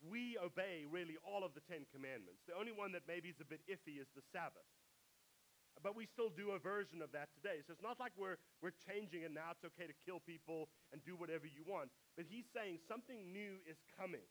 we 0.00 0.40
obey 0.40 0.88
really 0.88 1.20
all 1.20 1.44
of 1.44 1.52
the 1.52 1.60
Ten 1.68 1.84
Commandments. 1.92 2.40
The 2.48 2.56
only 2.56 2.72
one 2.72 2.92
that 2.92 3.04
maybe 3.04 3.28
is 3.28 3.40
a 3.40 3.44
bit 3.44 3.60
iffy 3.68 4.00
is 4.00 4.08
the 4.16 4.24
Sabbath. 4.32 4.64
but 5.82 5.96
we 5.96 6.04
still 6.04 6.28
do 6.28 6.52
a 6.52 6.60
version 6.60 7.00
of 7.00 7.12
that 7.12 7.32
today. 7.32 7.64
So 7.64 7.72
it's 7.72 7.82
not 7.84 7.96
like 8.00 8.12
we're, 8.16 8.36
we're 8.60 8.76
changing 8.84 9.22
it 9.24 9.32
now. 9.32 9.56
It's 9.56 9.64
okay 9.64 9.88
to 9.88 9.96
kill 10.04 10.20
people 10.20 10.68
and 10.92 11.00
do 11.04 11.16
whatever 11.16 11.48
you 11.48 11.64
want. 11.64 11.88
But 12.16 12.28
he's 12.28 12.44
saying 12.52 12.84
something 12.84 13.32
new 13.32 13.60
is 13.64 13.80
coming. 13.96 14.24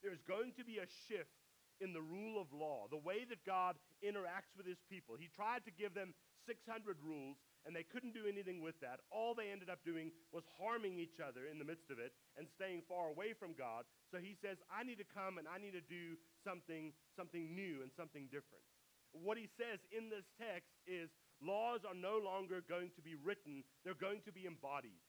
There's 0.00 0.22
going 0.24 0.56
to 0.56 0.64
be 0.64 0.78
a 0.78 0.88
shift 1.08 1.34
in 1.80 1.92
the 1.92 2.02
rule 2.02 2.40
of 2.40 2.50
law, 2.52 2.86
the 2.90 3.00
way 3.00 3.24
that 3.28 3.44
God 3.46 3.76
interacts 4.02 4.56
with 4.56 4.66
his 4.66 4.80
people. 4.90 5.14
He 5.18 5.28
tried 5.30 5.64
to 5.64 5.72
give 5.72 5.94
them 5.94 6.14
600 6.46 6.96
rules, 7.04 7.36
and 7.66 7.76
they 7.76 7.84
couldn't 7.84 8.16
do 8.16 8.24
anything 8.24 8.64
with 8.64 8.80
that. 8.80 9.04
All 9.12 9.36
they 9.36 9.52
ended 9.52 9.68
up 9.68 9.84
doing 9.84 10.10
was 10.32 10.48
harming 10.56 10.96
each 10.96 11.20
other 11.20 11.44
in 11.44 11.60
the 11.60 11.68
midst 11.68 11.92
of 11.92 12.00
it 12.00 12.16
and 12.40 12.48
staying 12.48 12.88
far 12.88 13.12
away 13.12 13.36
from 13.36 13.52
God. 13.52 13.84
So 14.08 14.16
he 14.16 14.32
says, 14.40 14.56
I 14.72 14.82
need 14.82 14.96
to 14.98 15.08
come 15.08 15.36
and 15.36 15.44
I 15.44 15.60
need 15.60 15.76
to 15.76 15.84
do 15.84 16.16
something, 16.40 16.96
something 17.12 17.52
new 17.52 17.84
and 17.84 17.92
something 17.92 18.32
different. 18.32 18.64
What 19.12 19.36
he 19.36 19.48
says 19.60 19.80
in 19.92 20.08
this 20.08 20.24
text 20.40 20.72
is 20.88 21.12
laws 21.44 21.84
are 21.84 21.96
no 21.96 22.16
longer 22.16 22.64
going 22.64 22.92
to 22.96 23.02
be 23.04 23.16
written, 23.20 23.64
they're 23.84 23.98
going 23.98 24.24
to 24.24 24.32
be 24.32 24.48
embodied. 24.48 25.00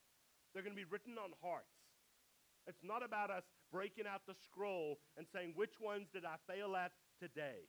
They're 0.51 0.65
going 0.65 0.75
to 0.75 0.81
be 0.81 0.89
written 0.89 1.15
on 1.15 1.31
hearts. 1.39 1.78
It's 2.69 2.85
not 2.85 3.01
about 3.01 3.33
us 3.33 3.43
breaking 3.73 4.05
out 4.05 4.21
the 4.29 4.37
scroll 4.45 5.01
and 5.17 5.25
saying, 5.33 5.57
which 5.57 5.81
ones 5.81 6.05
did 6.13 6.23
I 6.23 6.37
fail 6.45 6.77
at 6.77 6.93
today? 7.17 7.65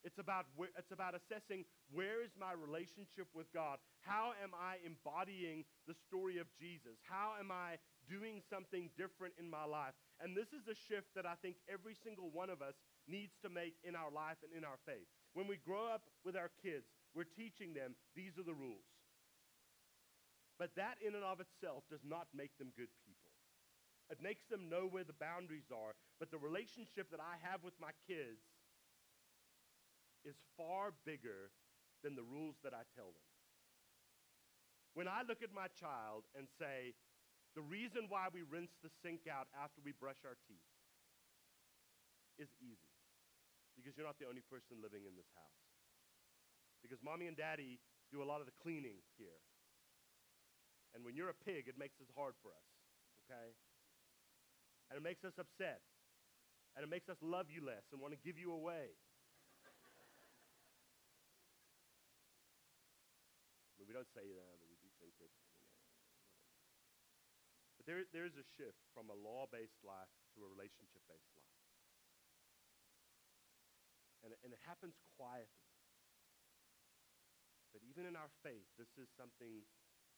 It's 0.00 0.16
about, 0.16 0.48
it's 0.56 0.96
about 0.96 1.12
assessing 1.12 1.68
where 1.92 2.24
is 2.24 2.32
my 2.32 2.56
relationship 2.56 3.28
with 3.36 3.52
God? 3.52 3.76
How 4.00 4.32
am 4.40 4.56
I 4.56 4.80
embodying 4.80 5.68
the 5.84 5.92
story 5.92 6.40
of 6.40 6.48
Jesus? 6.56 6.96
How 7.04 7.36
am 7.36 7.52
I 7.52 7.76
doing 8.08 8.40
something 8.48 8.88
different 8.96 9.36
in 9.36 9.44
my 9.44 9.68
life? 9.68 9.92
And 10.16 10.32
this 10.32 10.56
is 10.56 10.64
a 10.72 10.80
shift 10.88 11.12
that 11.12 11.28
I 11.28 11.36
think 11.44 11.60
every 11.68 11.92
single 11.92 12.32
one 12.32 12.48
of 12.48 12.64
us 12.64 12.80
needs 13.04 13.36
to 13.44 13.52
make 13.52 13.76
in 13.84 13.92
our 13.92 14.08
life 14.08 14.40
and 14.40 14.56
in 14.56 14.64
our 14.64 14.80
faith. 14.88 15.04
When 15.36 15.44
we 15.44 15.60
grow 15.60 15.92
up 15.92 16.08
with 16.24 16.32
our 16.32 16.48
kids, 16.64 16.88
we're 17.12 17.28
teaching 17.28 17.76
them 17.76 17.92
these 18.16 18.40
are 18.40 18.48
the 18.48 18.56
rules. 18.56 18.88
But 20.56 20.72
that 20.80 20.96
in 21.04 21.12
and 21.12 21.24
of 21.24 21.44
itself 21.44 21.84
does 21.92 22.04
not 22.08 22.28
make 22.32 22.56
them 22.56 22.72
good 22.72 22.92
people. 23.04 23.19
It 24.10 24.18
makes 24.18 24.42
them 24.50 24.68
know 24.68 24.90
where 24.90 25.06
the 25.06 25.14
boundaries 25.14 25.70
are. 25.70 25.94
But 26.18 26.34
the 26.34 26.42
relationship 26.42 27.10
that 27.14 27.22
I 27.22 27.38
have 27.46 27.62
with 27.62 27.78
my 27.78 27.94
kids 28.10 28.42
is 30.26 30.34
far 30.58 30.92
bigger 31.06 31.54
than 32.02 32.18
the 32.18 32.26
rules 32.26 32.58
that 32.66 32.74
I 32.74 32.82
tell 32.98 33.14
them. 33.14 33.28
When 34.98 35.06
I 35.06 35.22
look 35.22 35.46
at 35.46 35.54
my 35.54 35.70
child 35.78 36.26
and 36.34 36.50
say, 36.58 36.98
the 37.54 37.62
reason 37.62 38.10
why 38.10 38.26
we 38.34 38.42
rinse 38.42 38.74
the 38.82 38.90
sink 39.02 39.30
out 39.30 39.46
after 39.54 39.78
we 39.82 39.94
brush 39.94 40.26
our 40.26 40.34
teeth 40.50 40.70
is 42.38 42.50
easy 42.58 42.90
because 43.78 43.94
you're 43.94 44.06
not 44.06 44.18
the 44.18 44.26
only 44.26 44.42
person 44.42 44.82
living 44.82 45.06
in 45.06 45.14
this 45.14 45.30
house. 45.32 45.62
Because 46.82 46.98
mommy 47.00 47.30
and 47.30 47.36
daddy 47.36 47.78
do 48.10 48.22
a 48.22 48.26
lot 48.26 48.42
of 48.42 48.46
the 48.50 48.56
cleaning 48.58 48.98
here. 49.14 49.40
And 50.94 51.06
when 51.06 51.14
you're 51.14 51.30
a 51.30 51.42
pig, 51.46 51.70
it 51.70 51.78
makes 51.78 52.02
it 52.02 52.10
hard 52.18 52.34
for 52.42 52.50
us, 52.50 52.68
okay? 53.22 53.54
And 54.90 54.98
it 54.98 55.04
makes 55.06 55.22
us 55.22 55.38
upset. 55.38 55.80
And 56.74 56.82
it 56.82 56.90
makes 56.90 57.08
us 57.08 57.18
love 57.22 57.46
you 57.50 57.62
less 57.62 57.86
and 57.94 58.02
want 58.02 58.14
to 58.14 58.20
give 58.20 58.38
you 58.38 58.50
away. 58.50 58.94
We 63.90 63.98
don't 63.98 64.06
say 64.14 64.22
that, 64.22 64.54
but 64.62 64.70
we 64.70 64.78
do 64.78 64.86
think 65.02 65.18
know, 65.18 65.26
but 67.74 67.90
there, 67.90 68.06
there 68.14 68.22
is 68.22 68.38
a 68.38 68.46
shift 68.54 68.78
from 68.94 69.10
a 69.10 69.18
law 69.18 69.50
based 69.50 69.82
life 69.82 70.14
to 70.38 70.44
a 70.44 70.48
relationship 70.52 71.02
based 71.10 71.34
life. 71.34 71.58
And, 74.22 74.30
and 74.46 74.54
it 74.54 74.62
happens 74.62 74.94
quietly. 75.18 75.74
But 77.74 77.82
even 77.82 78.06
in 78.06 78.14
our 78.14 78.30
faith, 78.46 78.70
this 78.78 78.94
is 78.94 79.10
something 79.18 79.66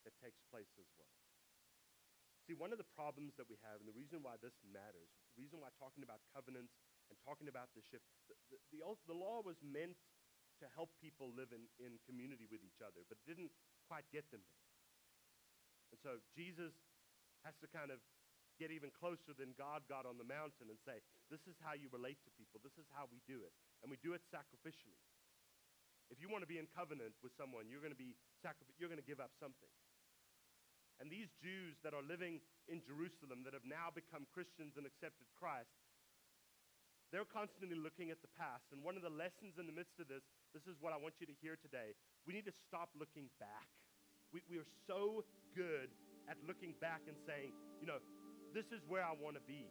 that 0.04 0.12
takes 0.20 0.44
place 0.52 0.68
as 0.76 0.90
well. 1.00 1.21
See, 2.46 2.58
one 2.58 2.74
of 2.74 2.80
the 2.82 2.90
problems 2.98 3.38
that 3.38 3.46
we 3.46 3.54
have, 3.62 3.78
and 3.78 3.86
the 3.86 3.94
reason 3.94 4.18
why 4.18 4.34
this 4.42 4.58
matters, 4.66 5.10
the 5.38 5.42
reason 5.46 5.62
why 5.62 5.70
talking 5.78 6.02
about 6.02 6.18
covenants 6.34 6.74
and 7.06 7.14
talking 7.22 7.46
about 7.46 7.70
the 7.78 7.82
shift, 7.86 8.02
the, 8.26 8.34
the, 8.50 8.58
the, 8.74 8.80
the 8.82 9.14
law 9.14 9.38
was 9.46 9.58
meant 9.62 9.94
to 10.58 10.66
help 10.74 10.90
people 10.98 11.30
live 11.34 11.54
in, 11.54 11.70
in 11.78 12.02
community 12.06 12.50
with 12.50 12.62
each 12.66 12.82
other, 12.82 13.06
but 13.06 13.18
didn't 13.26 13.50
quite 13.86 14.06
get 14.10 14.26
them 14.34 14.42
there. 14.42 14.66
And 15.94 15.98
so 16.02 16.10
Jesus 16.34 16.74
has 17.46 17.54
to 17.62 17.68
kind 17.70 17.90
of 17.94 18.02
get 18.62 18.70
even 18.70 18.94
closer 18.94 19.34
than 19.34 19.54
God 19.58 19.82
got 19.90 20.06
on 20.06 20.16
the 20.16 20.26
mountain 20.26 20.70
and 20.70 20.78
say, 20.86 21.02
This 21.28 21.42
is 21.50 21.58
how 21.60 21.74
you 21.74 21.90
relate 21.90 22.22
to 22.26 22.30
people. 22.38 22.62
This 22.62 22.78
is 22.78 22.86
how 22.94 23.10
we 23.10 23.18
do 23.26 23.42
it. 23.42 23.52
And 23.82 23.90
we 23.90 23.98
do 24.00 24.14
it 24.14 24.22
sacrificially. 24.30 25.02
If 26.12 26.20
you 26.20 26.28
want 26.28 26.44
to 26.44 26.50
be 26.50 26.60
in 26.60 26.68
covenant 26.70 27.16
with 27.24 27.32
someone, 27.34 27.66
you're 27.72 27.82
going 27.82 27.94
to 27.94 27.98
be 27.98 28.14
sacri- 28.44 28.68
you're 28.76 28.92
going 28.92 29.00
to 29.02 29.06
give 29.06 29.18
up 29.18 29.32
something. 29.40 29.72
And 31.02 31.10
these 31.10 31.26
Jews 31.42 31.74
that 31.82 31.98
are 31.98 32.06
living 32.06 32.38
in 32.70 32.78
Jerusalem 32.86 33.42
that 33.42 33.58
have 33.58 33.66
now 33.66 33.90
become 33.90 34.22
Christians 34.30 34.78
and 34.78 34.86
accepted 34.86 35.26
Christ, 35.34 35.74
they're 37.10 37.26
constantly 37.26 37.74
looking 37.74 38.14
at 38.14 38.22
the 38.22 38.30
past. 38.38 38.70
And 38.70 38.86
one 38.86 38.94
of 38.94 39.02
the 39.02 39.10
lessons 39.10 39.58
in 39.58 39.66
the 39.66 39.74
midst 39.74 39.98
of 39.98 40.06
this, 40.06 40.22
this 40.54 40.62
is 40.70 40.78
what 40.78 40.94
I 40.94 41.02
want 41.02 41.18
you 41.18 41.26
to 41.26 41.34
hear 41.42 41.58
today. 41.58 41.98
We 42.22 42.30
need 42.30 42.46
to 42.46 42.54
stop 42.70 42.94
looking 42.94 43.26
back. 43.42 43.66
We, 44.30 44.46
we 44.46 44.62
are 44.62 44.70
so 44.86 45.26
good 45.58 45.90
at 46.30 46.38
looking 46.46 46.78
back 46.78 47.02
and 47.10 47.18
saying, 47.26 47.50
you 47.82 47.90
know, 47.90 47.98
this 48.54 48.70
is 48.70 48.78
where 48.86 49.02
I 49.02 49.10
want 49.10 49.34
to 49.34 49.42
be. 49.42 49.66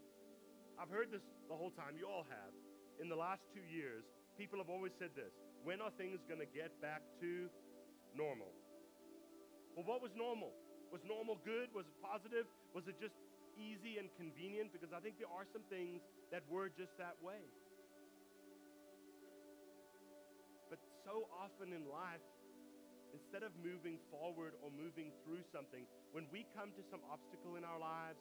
I've 0.76 0.92
heard 0.92 1.16
this 1.16 1.24
the 1.48 1.56
whole 1.56 1.72
time. 1.72 1.96
You 1.96 2.12
all 2.12 2.28
have. 2.28 2.52
In 3.00 3.08
the 3.08 3.16
last 3.16 3.42
two 3.56 3.64
years, 3.64 4.04
people 4.36 4.60
have 4.60 4.68
always 4.68 4.92
said 5.00 5.16
this 5.16 5.32
when 5.64 5.80
are 5.80 5.96
things 5.96 6.20
going 6.28 6.44
to 6.44 6.52
get 6.52 6.76
back 6.84 7.08
to 7.24 7.48
normal? 8.20 8.52
Well, 9.80 9.88
what 9.88 10.04
was 10.04 10.12
normal? 10.12 10.52
Was 10.92 11.00
normal 11.08 11.40
good? 11.48 11.72
Was 11.72 11.88
it 11.88 11.96
positive? 12.04 12.44
Was 12.76 12.84
it 12.92 13.00
just 13.00 13.16
easy 13.56 13.96
and 13.96 14.12
convenient? 14.20 14.76
Because 14.76 14.92
I 14.92 15.00
think 15.00 15.16
there 15.16 15.32
are 15.32 15.48
some 15.56 15.64
things 15.72 16.04
that 16.36 16.44
were 16.52 16.68
just 16.68 16.92
that 17.00 17.16
way. 17.24 17.40
But 20.68 20.84
so 21.08 21.32
often 21.32 21.72
in 21.72 21.88
life, 21.88 22.24
instead 23.16 23.44
of 23.44 23.56
moving 23.64 24.00
forward 24.12 24.56
or 24.60 24.68
moving 24.72 25.16
through 25.24 25.44
something, 25.56 25.88
when 26.12 26.28
we 26.28 26.44
come 26.52 26.76
to 26.76 26.84
some 26.92 27.00
obstacle 27.08 27.56
in 27.56 27.64
our 27.64 27.80
lives, 27.80 28.20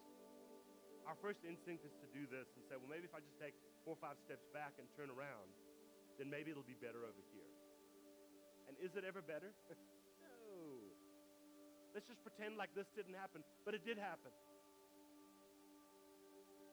our 1.10 1.18
first 1.18 1.42
instinct 1.42 1.82
is 1.82 1.94
to 1.98 2.08
do 2.14 2.22
this 2.30 2.46
and 2.54 2.62
say, 2.70 2.78
well, 2.78 2.90
maybe 2.90 3.10
if 3.10 3.14
I 3.14 3.22
just 3.22 3.38
take 3.42 3.54
four 3.82 3.98
or 3.98 4.02
five 4.02 4.14
steps 4.22 4.46
back 4.54 4.78
and 4.78 4.86
turn 4.94 5.10
around, 5.10 5.50
then 6.22 6.30
maybe 6.30 6.54
it'll 6.54 6.66
be 6.66 6.78
better 6.78 7.02
over 7.02 7.22
here. 7.34 7.50
And 8.70 8.78
is 8.78 8.94
it 8.94 9.02
ever 9.02 9.18
better? 9.18 9.50
Let's 11.90 12.06
just 12.06 12.22
pretend 12.22 12.54
like 12.54 12.70
this 12.78 12.86
didn't 12.94 13.18
happen, 13.18 13.42
but 13.66 13.74
it 13.74 13.82
did 13.82 13.98
happen. 13.98 14.30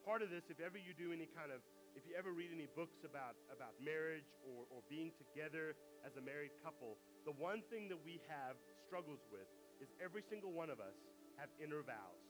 Part 0.06 0.22
of 0.22 0.30
this, 0.30 0.46
if 0.48 0.62
ever 0.62 0.78
you 0.78 0.94
do 0.94 1.10
any 1.12 1.28
kind 1.34 1.50
of, 1.50 1.60
if 1.98 2.06
you 2.06 2.14
ever 2.14 2.32
read 2.32 2.54
any 2.54 2.70
books 2.78 3.02
about, 3.02 3.34
about 3.50 3.74
marriage 3.82 4.30
or, 4.46 4.70
or 4.70 4.86
being 4.88 5.10
together 5.18 5.74
as 6.06 6.16
a 6.16 6.24
married 6.24 6.54
couple, 6.62 7.02
the 7.26 7.34
one 7.36 7.66
thing 7.74 7.90
that 7.90 7.98
we 8.06 8.22
have 8.30 8.56
struggles 8.86 9.20
with 9.34 9.50
is 9.82 9.90
every 9.98 10.22
single 10.30 10.54
one 10.54 10.70
of 10.70 10.80
us 10.80 10.96
have 11.42 11.50
inner 11.58 11.82
vows. 11.82 12.24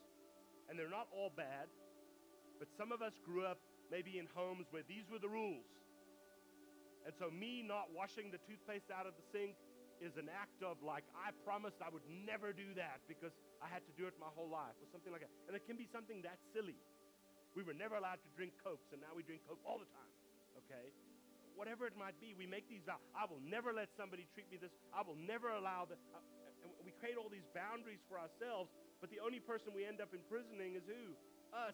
And 0.72 0.80
they're 0.80 0.92
not 0.92 1.12
all 1.12 1.30
bad, 1.36 1.68
but 2.58 2.72
some 2.80 2.96
of 2.96 3.04
us 3.04 3.14
grew 3.28 3.44
up 3.44 3.60
maybe 3.92 4.18
in 4.18 4.28
homes 4.34 4.68
where 4.72 4.84
these 4.88 5.06
were 5.12 5.20
the 5.20 5.30
rules. 5.30 5.68
And 7.06 7.16
so, 7.16 7.32
me 7.32 7.64
not 7.64 7.88
washing 7.96 8.36
the 8.36 8.42
toothpaste 8.44 8.92
out 8.92 9.08
of 9.08 9.16
the 9.16 9.24
sink 9.32 9.56
is 10.02 10.14
an 10.18 10.30
act 10.30 10.62
of 10.62 10.78
like, 10.86 11.04
I 11.18 11.34
promised 11.42 11.82
I 11.82 11.90
would 11.90 12.06
never 12.06 12.54
do 12.54 12.74
that 12.78 13.02
because 13.10 13.34
I 13.62 13.68
had 13.68 13.82
to 13.90 13.94
do 13.98 14.06
it 14.06 14.14
my 14.22 14.30
whole 14.34 14.50
life, 14.50 14.78
or 14.78 14.88
something 14.94 15.10
like 15.10 15.26
that. 15.26 15.34
And 15.50 15.58
it 15.58 15.66
can 15.66 15.78
be 15.78 15.90
something 15.90 16.22
that 16.22 16.38
silly. 16.54 16.78
We 17.58 17.66
were 17.66 17.74
never 17.74 17.98
allowed 17.98 18.22
to 18.22 18.30
drink 18.38 18.54
Cokes, 18.62 18.94
and 18.94 19.02
now 19.02 19.18
we 19.18 19.26
drink 19.26 19.42
Coke 19.50 19.62
all 19.66 19.82
the 19.82 19.90
time, 19.90 20.14
okay? 20.62 20.94
Whatever 21.58 21.90
it 21.90 21.98
might 21.98 22.14
be, 22.22 22.38
we 22.38 22.46
make 22.46 22.70
these 22.70 22.86
vows. 22.86 23.02
I 23.18 23.26
will 23.26 23.42
never 23.42 23.74
let 23.74 23.90
somebody 23.98 24.30
treat 24.38 24.46
me 24.54 24.62
this. 24.62 24.70
I 24.94 25.02
will 25.02 25.18
never 25.18 25.50
allow 25.50 25.90
that. 25.90 25.98
Uh, 26.14 26.22
we 26.86 26.94
create 27.02 27.18
all 27.18 27.34
these 27.34 27.50
boundaries 27.58 28.06
for 28.06 28.22
ourselves, 28.22 28.70
but 29.02 29.10
the 29.10 29.18
only 29.18 29.42
person 29.42 29.74
we 29.74 29.90
end 29.90 29.98
up 29.98 30.14
imprisoning 30.14 30.78
is 30.78 30.86
who? 30.86 31.18
Us. 31.50 31.74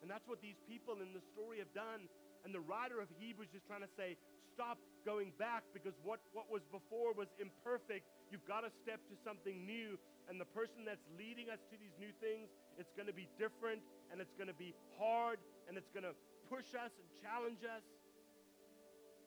And 0.00 0.08
that's 0.08 0.24
what 0.24 0.40
these 0.40 0.56
people 0.64 1.04
in 1.04 1.12
the 1.12 1.20
story 1.36 1.60
have 1.60 1.72
done. 1.76 2.08
And 2.44 2.52
the 2.52 2.60
writer 2.60 3.00
of 3.00 3.08
Hebrews 3.20 3.52
is 3.56 3.64
trying 3.64 3.84
to 3.84 3.92
say, 3.96 4.16
stop 4.52 4.76
going 5.04 5.30
back 5.36 5.62
because 5.76 5.92
what, 6.02 6.18
what 6.32 6.48
was 6.48 6.64
before 6.72 7.12
was 7.12 7.28
imperfect. 7.36 8.08
You've 8.32 8.44
got 8.48 8.64
to 8.64 8.72
step 8.82 9.04
to 9.12 9.14
something 9.20 9.64
new. 9.68 10.00
And 10.26 10.40
the 10.40 10.48
person 10.56 10.88
that's 10.88 11.04
leading 11.20 11.52
us 11.52 11.60
to 11.68 11.76
these 11.76 11.92
new 12.00 12.10
things, 12.24 12.48
it's 12.80 12.90
going 12.96 13.06
to 13.06 13.14
be 13.14 13.28
different 13.36 13.84
and 14.08 14.18
it's 14.18 14.32
going 14.34 14.48
to 14.48 14.56
be 14.56 14.72
hard 14.96 15.36
and 15.68 15.76
it's 15.76 15.92
going 15.92 16.08
to 16.08 16.16
push 16.48 16.72
us 16.72 16.90
and 16.96 17.06
challenge 17.20 17.60
us. 17.62 17.84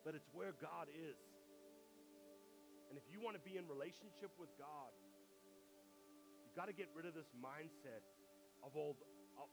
But 0.01 0.17
it's 0.17 0.27
where 0.33 0.57
God 0.57 0.89
is. 0.89 1.21
And 2.89 2.97
if 2.97 3.05
you 3.13 3.21
want 3.21 3.37
to 3.37 3.43
be 3.45 3.61
in 3.61 3.69
relationship 3.69 4.33
with 4.41 4.49
God, 4.57 4.89
you've 6.41 6.57
got 6.57 6.65
to 6.65 6.75
get 6.75 6.89
rid 6.97 7.05
of 7.05 7.13
this 7.13 7.29
mindset 7.37 8.01
of 8.65 8.73
all 8.73 8.97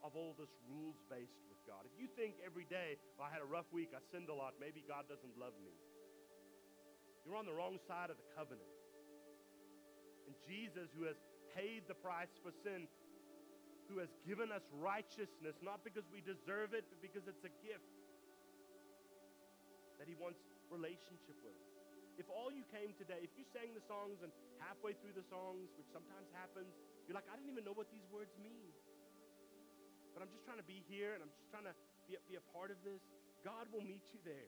of 0.01 0.17
all 0.17 0.33
this 0.41 0.49
rules 0.65 0.97
based 1.13 1.45
with 1.53 1.61
God. 1.69 1.85
If 1.85 1.93
you 2.01 2.09
think 2.17 2.41
every 2.41 2.65
day, 2.65 2.97
well, 3.21 3.29
I 3.29 3.33
had 3.33 3.45
a 3.45 3.49
rough 3.49 3.69
week, 3.69 3.93
I 3.93 4.01
sinned 4.09 4.33
a 4.33 4.37
lot, 4.37 4.57
maybe 4.57 4.81
God 4.89 5.05
doesn't 5.13 5.37
love 5.37 5.53
me. 5.61 5.77
You're 7.25 7.41
on 7.41 7.49
the 7.49 7.57
wrong 7.57 7.81
side 7.89 8.13
of 8.13 8.21
the 8.21 8.29
covenant. 8.37 8.69
And 10.29 10.37
Jesus, 10.45 10.93
who 10.93 11.09
has 11.09 11.17
paid 11.57 11.89
the 11.89 11.97
price 11.97 12.33
for 12.45 12.53
sin, 12.65 12.85
who 13.89 14.01
has 14.01 14.13
given 14.29 14.53
us 14.53 14.65
righteousness, 14.81 15.57
not 15.65 15.85
because 15.85 16.05
we 16.13 16.21
deserve 16.21 16.77
it, 16.77 16.85
but 16.89 17.01
because 17.01 17.25
it's 17.29 17.45
a 17.45 17.53
gift, 17.65 17.89
that 19.97 20.09
He 20.09 20.17
wants 20.17 20.41
relationship 20.69 21.37
with. 21.41 21.57
If 22.21 22.31
all 22.31 22.53
you 22.53 22.63
came 22.71 22.95
today, 22.95 23.19
if 23.25 23.35
you 23.35 23.43
sang 23.51 23.75
the 23.75 23.83
songs 23.91 24.23
and 24.23 24.31
halfway 24.63 24.95
through 25.03 25.19
the 25.19 25.27
songs, 25.27 25.75
which 25.75 25.91
sometimes 25.91 26.31
happens, 26.31 26.71
you're 27.07 27.17
like, 27.17 27.27
I 27.27 27.35
didn't 27.35 27.51
even 27.51 27.67
know 27.67 27.75
what 27.75 27.91
these 27.91 28.07
words 28.13 28.31
mean. 28.39 28.71
But 30.15 30.23
I'm 30.23 30.31
just 30.31 30.47
trying 30.47 30.63
to 30.63 30.69
be 30.69 30.87
here 30.87 31.19
and 31.19 31.27
I'm 31.27 31.35
just 31.35 31.51
trying 31.51 31.67
to 31.67 31.75
be 32.07 32.15
a, 32.15 32.21
be 32.31 32.39
a 32.39 32.45
part 32.55 32.71
of 32.71 32.79
this. 32.87 33.03
God 33.43 33.67
will 33.75 33.83
meet 33.83 34.07
you 34.15 34.23
there. 34.23 34.47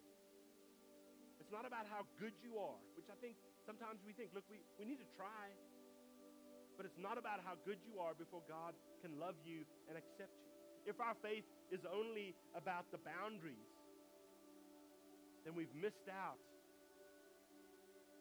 It's 1.47 1.55
not 1.55 1.63
about 1.63 1.87
how 1.87 2.03
good 2.19 2.35
you 2.43 2.59
are, 2.59 2.75
which 2.99 3.07
I 3.07 3.15
think 3.23 3.39
sometimes 3.63 4.03
we 4.03 4.11
think, 4.11 4.35
look, 4.35 4.43
we, 4.51 4.59
we 4.83 4.85
need 4.85 4.99
to 4.99 5.07
try. 5.15 5.55
But 6.75 6.91
it's 6.91 6.99
not 6.99 7.23
about 7.23 7.39
how 7.47 7.55
good 7.63 7.79
you 7.87 8.03
are 8.03 8.19
before 8.19 8.43
God 8.51 8.75
can 8.99 9.15
love 9.23 9.39
you 9.47 9.63
and 9.87 9.95
accept 9.95 10.35
you. 10.43 10.91
If 10.91 10.99
our 10.99 11.15
faith 11.23 11.47
is 11.71 11.87
only 11.87 12.35
about 12.59 12.91
the 12.91 12.99
boundaries, 12.99 13.71
then 15.47 15.55
we've 15.55 15.71
missed 15.79 16.11
out 16.11 16.43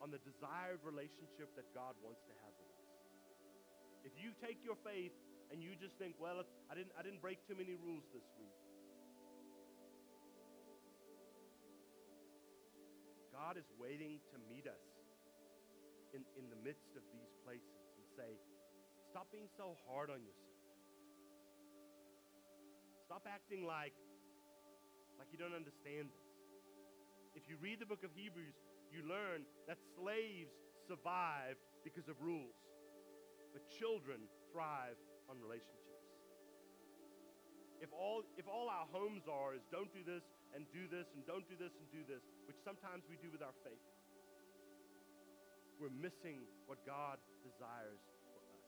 on 0.05 0.13
the 0.13 0.21
desired 0.21 0.85
relationship 0.85 1.49
that 1.57 1.65
God 1.73 1.97
wants 2.05 2.21
to 2.29 2.33
have 2.45 2.53
with 2.61 2.77
us. 2.77 2.93
If 4.05 4.13
you 4.21 4.37
take 4.37 4.61
your 4.61 4.77
faith 4.85 5.17
and 5.49 5.65
you 5.65 5.73
just 5.81 5.97
think, 5.97 6.13
well, 6.21 6.45
I 6.69 6.77
didn't, 6.77 6.93
I 6.93 7.01
didn't 7.01 7.25
break 7.25 7.41
too 7.49 7.57
many 7.57 7.73
rules 7.73 8.05
this 8.13 8.29
week, 8.37 8.53
God 13.45 13.61
is 13.61 13.69
waiting 13.77 14.17
to 14.33 14.41
meet 14.49 14.65
us 14.65 14.81
in, 16.17 16.25
in 16.33 16.49
the 16.49 16.57
midst 16.65 16.97
of 16.97 17.05
these 17.13 17.29
places 17.45 17.77
and 17.93 18.01
say, 18.17 18.41
stop 19.13 19.29
being 19.29 19.45
so 19.53 19.77
hard 19.85 20.09
on 20.09 20.17
yourself. 20.25 20.65
Stop 23.05 23.29
acting 23.29 23.61
like, 23.69 23.93
like 25.21 25.29
you 25.29 25.37
don't 25.37 25.53
understand 25.53 26.09
this. 26.09 26.25
If 27.37 27.45
you 27.45 27.61
read 27.61 27.77
the 27.77 27.85
book 27.85 28.01
of 28.01 28.09
Hebrews, 28.17 28.57
you 28.89 29.05
learn 29.05 29.45
that 29.69 29.77
slaves 29.93 30.49
survived 30.89 31.61
because 31.85 32.09
of 32.09 32.17
rules, 32.25 32.57
but 33.53 33.61
children 33.69 34.25
thrive 34.49 34.97
on 35.29 35.37
relationships. 35.37 36.01
If 37.77 37.93
all, 37.93 38.25
if 38.41 38.49
all 38.49 38.73
our 38.73 38.89
homes 38.89 39.29
are 39.29 39.53
is 39.53 39.61
don't 39.69 39.93
do 39.93 40.01
this 40.01 40.25
and 40.55 40.63
do 40.71 40.87
this 40.87 41.11
and 41.11 41.19
don't 41.27 41.43
do 41.51 41.59
this 41.59 41.75
and 41.75 41.83
do 41.91 41.99
this, 42.07 42.23
which 42.47 42.55
sometimes 42.63 43.03
we 43.11 43.19
do 43.19 43.27
with 43.27 43.43
our 43.43 43.51
faith, 43.67 43.83
we're 45.75 45.91
missing 45.91 46.39
what 46.71 46.79
God 46.87 47.19
desires 47.43 47.99
for 48.23 48.39
us. 48.39 48.63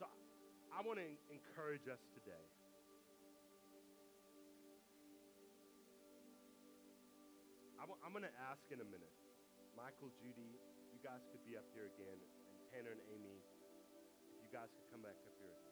So 0.00 0.08
I 0.72 0.80
want 0.80 0.96
to 0.96 1.08
encourage 1.28 1.84
us 1.92 2.00
today. 2.16 2.48
I'm 7.82 8.20
going 8.20 8.28
to 8.28 8.40
ask 8.48 8.60
in 8.68 8.76
a 8.76 8.88
minute. 8.92 9.14
Michael, 9.72 10.12
Judy, 10.20 10.52
you 10.92 11.00
guys 11.00 11.24
could 11.32 11.40
be 11.48 11.56
up 11.56 11.64
here 11.72 11.88
again, 11.96 12.20
and 12.20 12.30
Tanner 12.68 12.92
and 12.92 13.02
Amy, 13.08 13.40
if 13.40 14.36
you 14.44 14.50
guys 14.52 14.68
could 14.68 14.88
come 14.92 15.00
back 15.00 15.16
up 15.16 15.32
here 15.40 15.71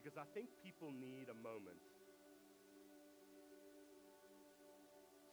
Because 0.00 0.16
I 0.16 0.24
think 0.32 0.48
people 0.64 0.88
need 0.96 1.28
a 1.28 1.36
moment 1.44 1.76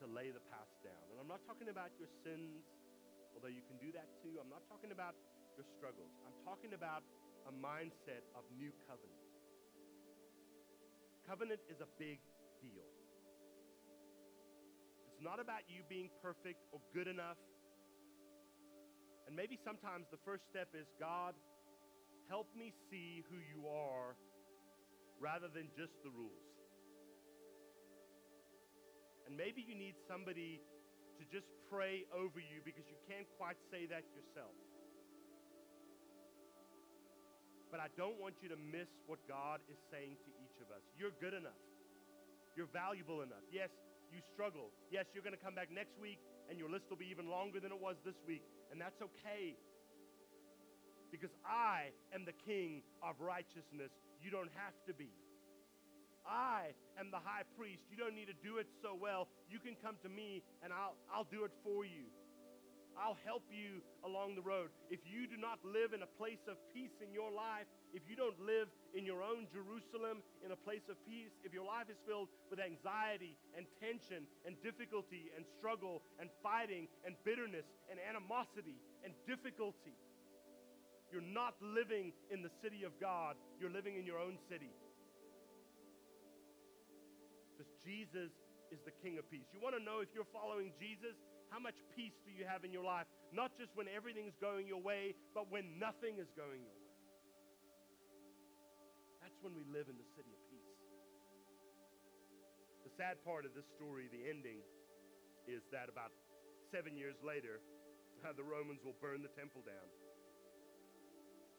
to 0.04 0.06
lay 0.12 0.28
the 0.28 0.44
past 0.52 0.76
down. 0.84 1.00
And 1.08 1.16
I'm 1.24 1.32
not 1.32 1.40
talking 1.48 1.72
about 1.72 1.96
your 1.96 2.12
sins, 2.28 2.68
although 3.32 3.48
you 3.48 3.64
can 3.64 3.80
do 3.80 3.96
that 3.96 4.12
too. 4.20 4.36
I'm 4.36 4.52
not 4.52 4.68
talking 4.68 4.92
about 4.92 5.16
your 5.56 5.64
struggles. 5.80 6.12
I'm 6.28 6.36
talking 6.44 6.76
about 6.76 7.08
a 7.48 7.54
mindset 7.56 8.28
of 8.36 8.44
new 8.60 8.76
covenant. 8.84 9.24
Covenant 11.24 11.64
is 11.72 11.80
a 11.80 11.88
big 11.96 12.20
deal. 12.60 12.92
It's 15.08 15.24
not 15.24 15.40
about 15.40 15.64
you 15.72 15.88
being 15.88 16.12
perfect 16.20 16.60
or 16.76 16.84
good 16.92 17.08
enough. 17.08 17.40
And 19.32 19.32
maybe 19.32 19.56
sometimes 19.64 20.12
the 20.12 20.20
first 20.28 20.44
step 20.52 20.76
is 20.76 20.92
God, 21.00 21.40
help 22.28 22.52
me 22.52 22.76
see 22.92 23.24
who 23.32 23.40
you 23.48 23.64
are 23.72 24.20
rather 25.20 25.50
than 25.50 25.68
just 25.74 25.94
the 26.04 26.12
rules. 26.14 26.48
And 29.26 29.36
maybe 29.36 29.60
you 29.60 29.76
need 29.76 30.00
somebody 30.08 30.64
to 31.20 31.24
just 31.28 31.50
pray 31.68 32.08
over 32.16 32.40
you 32.40 32.64
because 32.64 32.88
you 32.88 32.96
can't 33.10 33.28
quite 33.36 33.60
say 33.68 33.90
that 33.92 34.08
yourself. 34.16 34.56
But 37.68 37.84
I 37.84 37.92
don't 38.00 38.16
want 38.16 38.40
you 38.40 38.48
to 38.48 38.56
miss 38.56 38.88
what 39.12 39.20
God 39.28 39.60
is 39.68 39.76
saying 39.92 40.16
to 40.24 40.30
each 40.40 40.56
of 40.64 40.72
us. 40.72 40.80
You're 40.96 41.12
good 41.20 41.36
enough. 41.36 41.60
You're 42.56 42.72
valuable 42.72 43.22
enough. 43.22 43.44
Yes, 43.52 43.70
you 44.08 44.24
struggle. 44.32 44.72
Yes, 44.88 45.12
you're 45.12 45.26
going 45.26 45.36
to 45.36 45.44
come 45.44 45.54
back 45.54 45.68
next 45.68 46.00
week 46.00 46.24
and 46.48 46.56
your 46.56 46.72
list 46.72 46.88
will 46.88 46.98
be 46.98 47.12
even 47.12 47.28
longer 47.28 47.60
than 47.60 47.76
it 47.76 47.82
was 47.82 48.00
this 48.08 48.16
week. 48.24 48.48
And 48.72 48.80
that's 48.80 48.98
okay. 49.04 49.60
Because 51.12 51.32
I 51.44 51.92
am 52.16 52.24
the 52.24 52.36
king 52.48 52.84
of 53.04 53.20
righteousness 53.20 53.92
you 54.22 54.32
don't 54.32 54.52
have 54.56 54.74
to 54.88 54.94
be. 54.94 55.10
I 56.28 56.76
am 57.00 57.10
the 57.10 57.24
high 57.24 57.48
priest. 57.56 57.88
You 57.88 57.96
don't 57.96 58.14
need 58.14 58.28
to 58.28 58.40
do 58.44 58.60
it 58.60 58.68
so 58.84 58.92
well. 58.94 59.32
You 59.48 59.60
can 59.60 59.80
come 59.80 59.96
to 60.04 60.10
me 60.10 60.44
and 60.60 60.76
I'll, 60.76 61.00
I'll 61.08 61.30
do 61.32 61.48
it 61.48 61.52
for 61.64 61.88
you. 61.88 62.12
I'll 62.98 63.18
help 63.30 63.46
you 63.54 63.86
along 64.02 64.34
the 64.34 64.42
road. 64.42 64.74
If 64.90 65.06
you 65.06 65.30
do 65.30 65.38
not 65.38 65.62
live 65.62 65.94
in 65.94 66.02
a 66.02 66.10
place 66.18 66.42
of 66.50 66.58
peace 66.74 66.98
in 66.98 67.14
your 67.14 67.30
life, 67.30 67.70
if 67.94 68.02
you 68.10 68.18
don't 68.18 68.38
live 68.42 68.74
in 68.98 69.06
your 69.06 69.22
own 69.22 69.46
Jerusalem 69.54 70.26
in 70.42 70.50
a 70.50 70.58
place 70.58 70.82
of 70.90 70.98
peace, 71.06 71.30
if 71.46 71.54
your 71.54 71.64
life 71.64 71.94
is 71.94 72.02
filled 72.10 72.28
with 72.50 72.58
anxiety 72.58 73.38
and 73.54 73.70
tension 73.78 74.26
and 74.50 74.58
difficulty 74.66 75.30
and 75.38 75.46
struggle 75.62 76.02
and 76.18 76.34
fighting 76.42 76.90
and 77.06 77.14
bitterness 77.22 77.70
and 77.86 78.02
animosity 78.02 78.82
and 79.06 79.14
difficulty, 79.30 79.94
you're 81.12 81.24
not 81.24 81.56
living 81.62 82.12
in 82.30 82.44
the 82.44 82.52
city 82.62 82.84
of 82.84 82.92
God, 83.00 83.36
you're 83.60 83.72
living 83.72 83.96
in 83.96 84.06
your 84.06 84.20
own 84.20 84.38
city. 84.52 84.72
Because 87.56 87.72
Jesus 87.82 88.32
is 88.72 88.80
the 88.84 88.92
King 89.00 89.18
of 89.18 89.26
peace. 89.32 89.48
You 89.56 89.64
want 89.64 89.76
to 89.80 89.84
know 89.84 90.04
if 90.04 90.12
you're 90.12 90.28
following 90.36 90.76
Jesus? 90.76 91.16
How 91.48 91.60
much 91.64 91.80
peace 91.96 92.16
do 92.28 92.32
you 92.36 92.44
have 92.44 92.68
in 92.68 92.76
your 92.76 92.84
life? 92.84 93.08
Not 93.32 93.56
just 93.56 93.72
when 93.80 93.88
everything's 93.88 94.36
going 94.44 94.68
your 94.68 94.84
way, 94.84 95.16
but 95.32 95.48
when 95.48 95.80
nothing 95.80 96.20
is 96.20 96.28
going 96.36 96.60
your 96.60 96.76
way. 96.76 96.92
That's 99.24 99.40
when 99.40 99.56
we 99.56 99.64
live 99.72 99.88
in 99.88 99.96
the 99.96 100.10
city 100.16 100.32
of 100.36 100.42
peace. 100.52 100.76
The 102.84 102.92
sad 103.00 103.24
part 103.24 103.48
of 103.48 103.56
this 103.56 103.68
story, 103.76 104.12
the 104.12 104.28
ending, 104.28 104.60
is 105.48 105.64
that 105.72 105.88
about 105.88 106.12
seven 106.72 107.00
years 107.00 107.16
later, 107.24 107.64
the 108.36 108.44
Romans 108.44 108.84
will 108.84 108.96
burn 109.00 109.24
the 109.24 109.32
temple 109.40 109.64
down. 109.64 109.88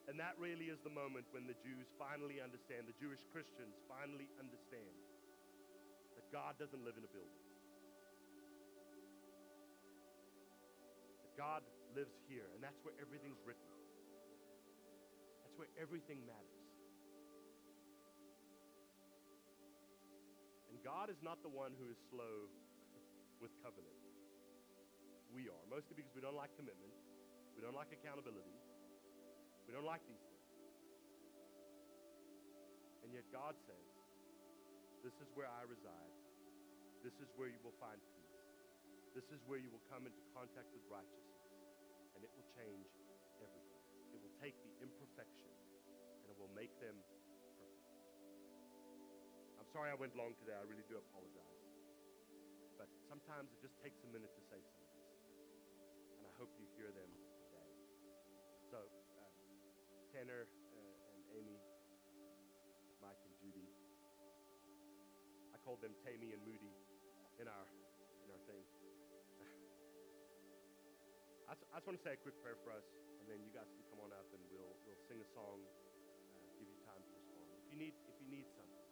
And 0.09 0.17
that 0.17 0.41
really 0.41 0.73
is 0.73 0.81
the 0.81 0.91
moment 0.91 1.29
when 1.37 1.45
the 1.45 1.53
Jews 1.61 1.85
finally 2.01 2.41
understand, 2.41 2.89
the 2.89 2.97
Jewish 2.97 3.21
Christians 3.29 3.77
finally 3.93 4.33
understand 4.41 4.97
that 6.17 6.25
God 6.33 6.57
doesn't 6.57 6.81
live 6.81 6.97
in 6.97 7.05
a 7.05 7.13
building. 7.13 7.45
That 11.21 11.37
God 11.37 11.61
lives 11.93 12.17
here, 12.25 12.49
and 12.57 12.65
that's 12.65 12.81
where 12.89 12.97
everything's 12.97 13.37
written. 13.45 13.69
That's 15.45 15.61
where 15.61 15.69
everything 15.77 16.25
matters. 16.25 16.65
And 20.73 20.81
God 20.81 21.13
is 21.13 21.21
not 21.21 21.45
the 21.45 21.53
one 21.53 21.77
who 21.77 21.85
is 21.93 22.01
slow 22.09 22.49
with 23.45 23.53
covenant. 23.61 24.01
We 25.37 25.53
are, 25.53 25.65
mostly 25.69 26.01
because 26.01 26.17
we 26.17 26.25
don't 26.25 26.33
like 26.33 26.57
commitment, 26.57 26.97
we 27.53 27.61
don't 27.61 27.77
like 27.77 27.93
accountability, 27.93 28.57
we 29.69 29.77
don't 29.77 29.85
like 29.85 30.01
these 30.09 30.25
things. 30.25 30.49
And 33.05 33.13
yet 33.13 33.29
God 33.29 33.53
says, 33.69 33.89
This 35.05 35.13
is 35.21 35.29
where 35.37 35.45
I 35.45 35.69
reside. 35.69 36.13
This 37.05 37.13
is 37.21 37.29
where 37.37 37.53
you 37.53 37.61
will 37.61 37.77
find 37.77 38.01
peace. 38.01 38.41
This 39.13 39.29
is 39.29 39.45
where 39.45 39.61
you 39.61 39.69
will 39.69 39.85
come 39.93 40.09
into 40.09 40.25
contact 40.33 40.73
with 40.73 40.81
righteousness. 40.89 41.53
And 42.17 42.25
it 42.25 42.33
will 42.33 42.49
change 42.57 42.89
everything. 43.45 43.85
It 44.17 44.21
will 44.25 44.33
take 44.41 44.57
the 44.57 44.73
imperfection 44.81 45.53
and 46.25 46.29
it 46.33 46.39
will 46.41 46.53
make 46.57 46.73
them 46.81 46.97
perfect. 47.45 47.85
I'm 49.61 49.69
sorry 49.69 49.93
I 49.93 50.01
went 50.01 50.17
long 50.17 50.33
today. 50.41 50.57
I 50.57 50.65
really 50.65 50.89
do 50.89 50.97
apologize. 50.97 51.61
But 52.81 52.89
sometimes 53.05 53.53
it 53.53 53.61
just 53.61 53.77
takes 53.85 54.01
a 54.01 54.09
minute 54.09 54.33
to 54.33 54.43
say 54.49 54.57
some 54.65 54.89
things. 54.97 55.13
And 56.17 56.25
I 56.25 56.33
hope 56.41 56.49
you 56.57 56.65
hear 56.73 56.89
them 56.89 57.11
today. 57.49 57.69
So, 58.73 58.98
Tanner 60.19 60.51
uh, 60.51 61.15
and 61.15 61.23
Amy, 61.31 61.63
called 65.63 65.79
them 65.79 65.95
Tammy 66.03 66.35
and 66.35 66.43
Moody 66.43 66.75
in 67.39 67.47
our 67.47 67.67
in 68.27 68.35
our 68.35 68.43
thing. 68.51 68.59
I 71.47 71.55
just, 71.55 71.71
I 71.71 71.79
just 71.79 71.87
want 71.87 71.95
to 72.01 72.03
say 72.03 72.15
a 72.17 72.19
quick 72.19 72.35
prayer 72.43 72.59
for 72.67 72.75
us, 72.75 72.83
and 73.23 73.31
then 73.31 73.47
you 73.47 73.55
guys 73.55 73.71
can 73.71 73.79
come 73.95 74.03
on 74.03 74.11
up 74.11 74.27
and 74.35 74.43
we'll 74.51 74.75
we'll 74.91 74.99
sing 75.07 75.23
a 75.23 75.29
song, 75.39 75.63
uh, 75.63 75.71
give 76.59 76.67
you 76.67 76.75
time 76.83 76.99
to 76.99 77.11
respond. 77.15 77.47
If 77.63 77.71
you 77.71 77.79
need 77.79 77.95
if 78.11 78.19
you 78.19 78.27
need 78.27 78.51
something, 78.59 78.91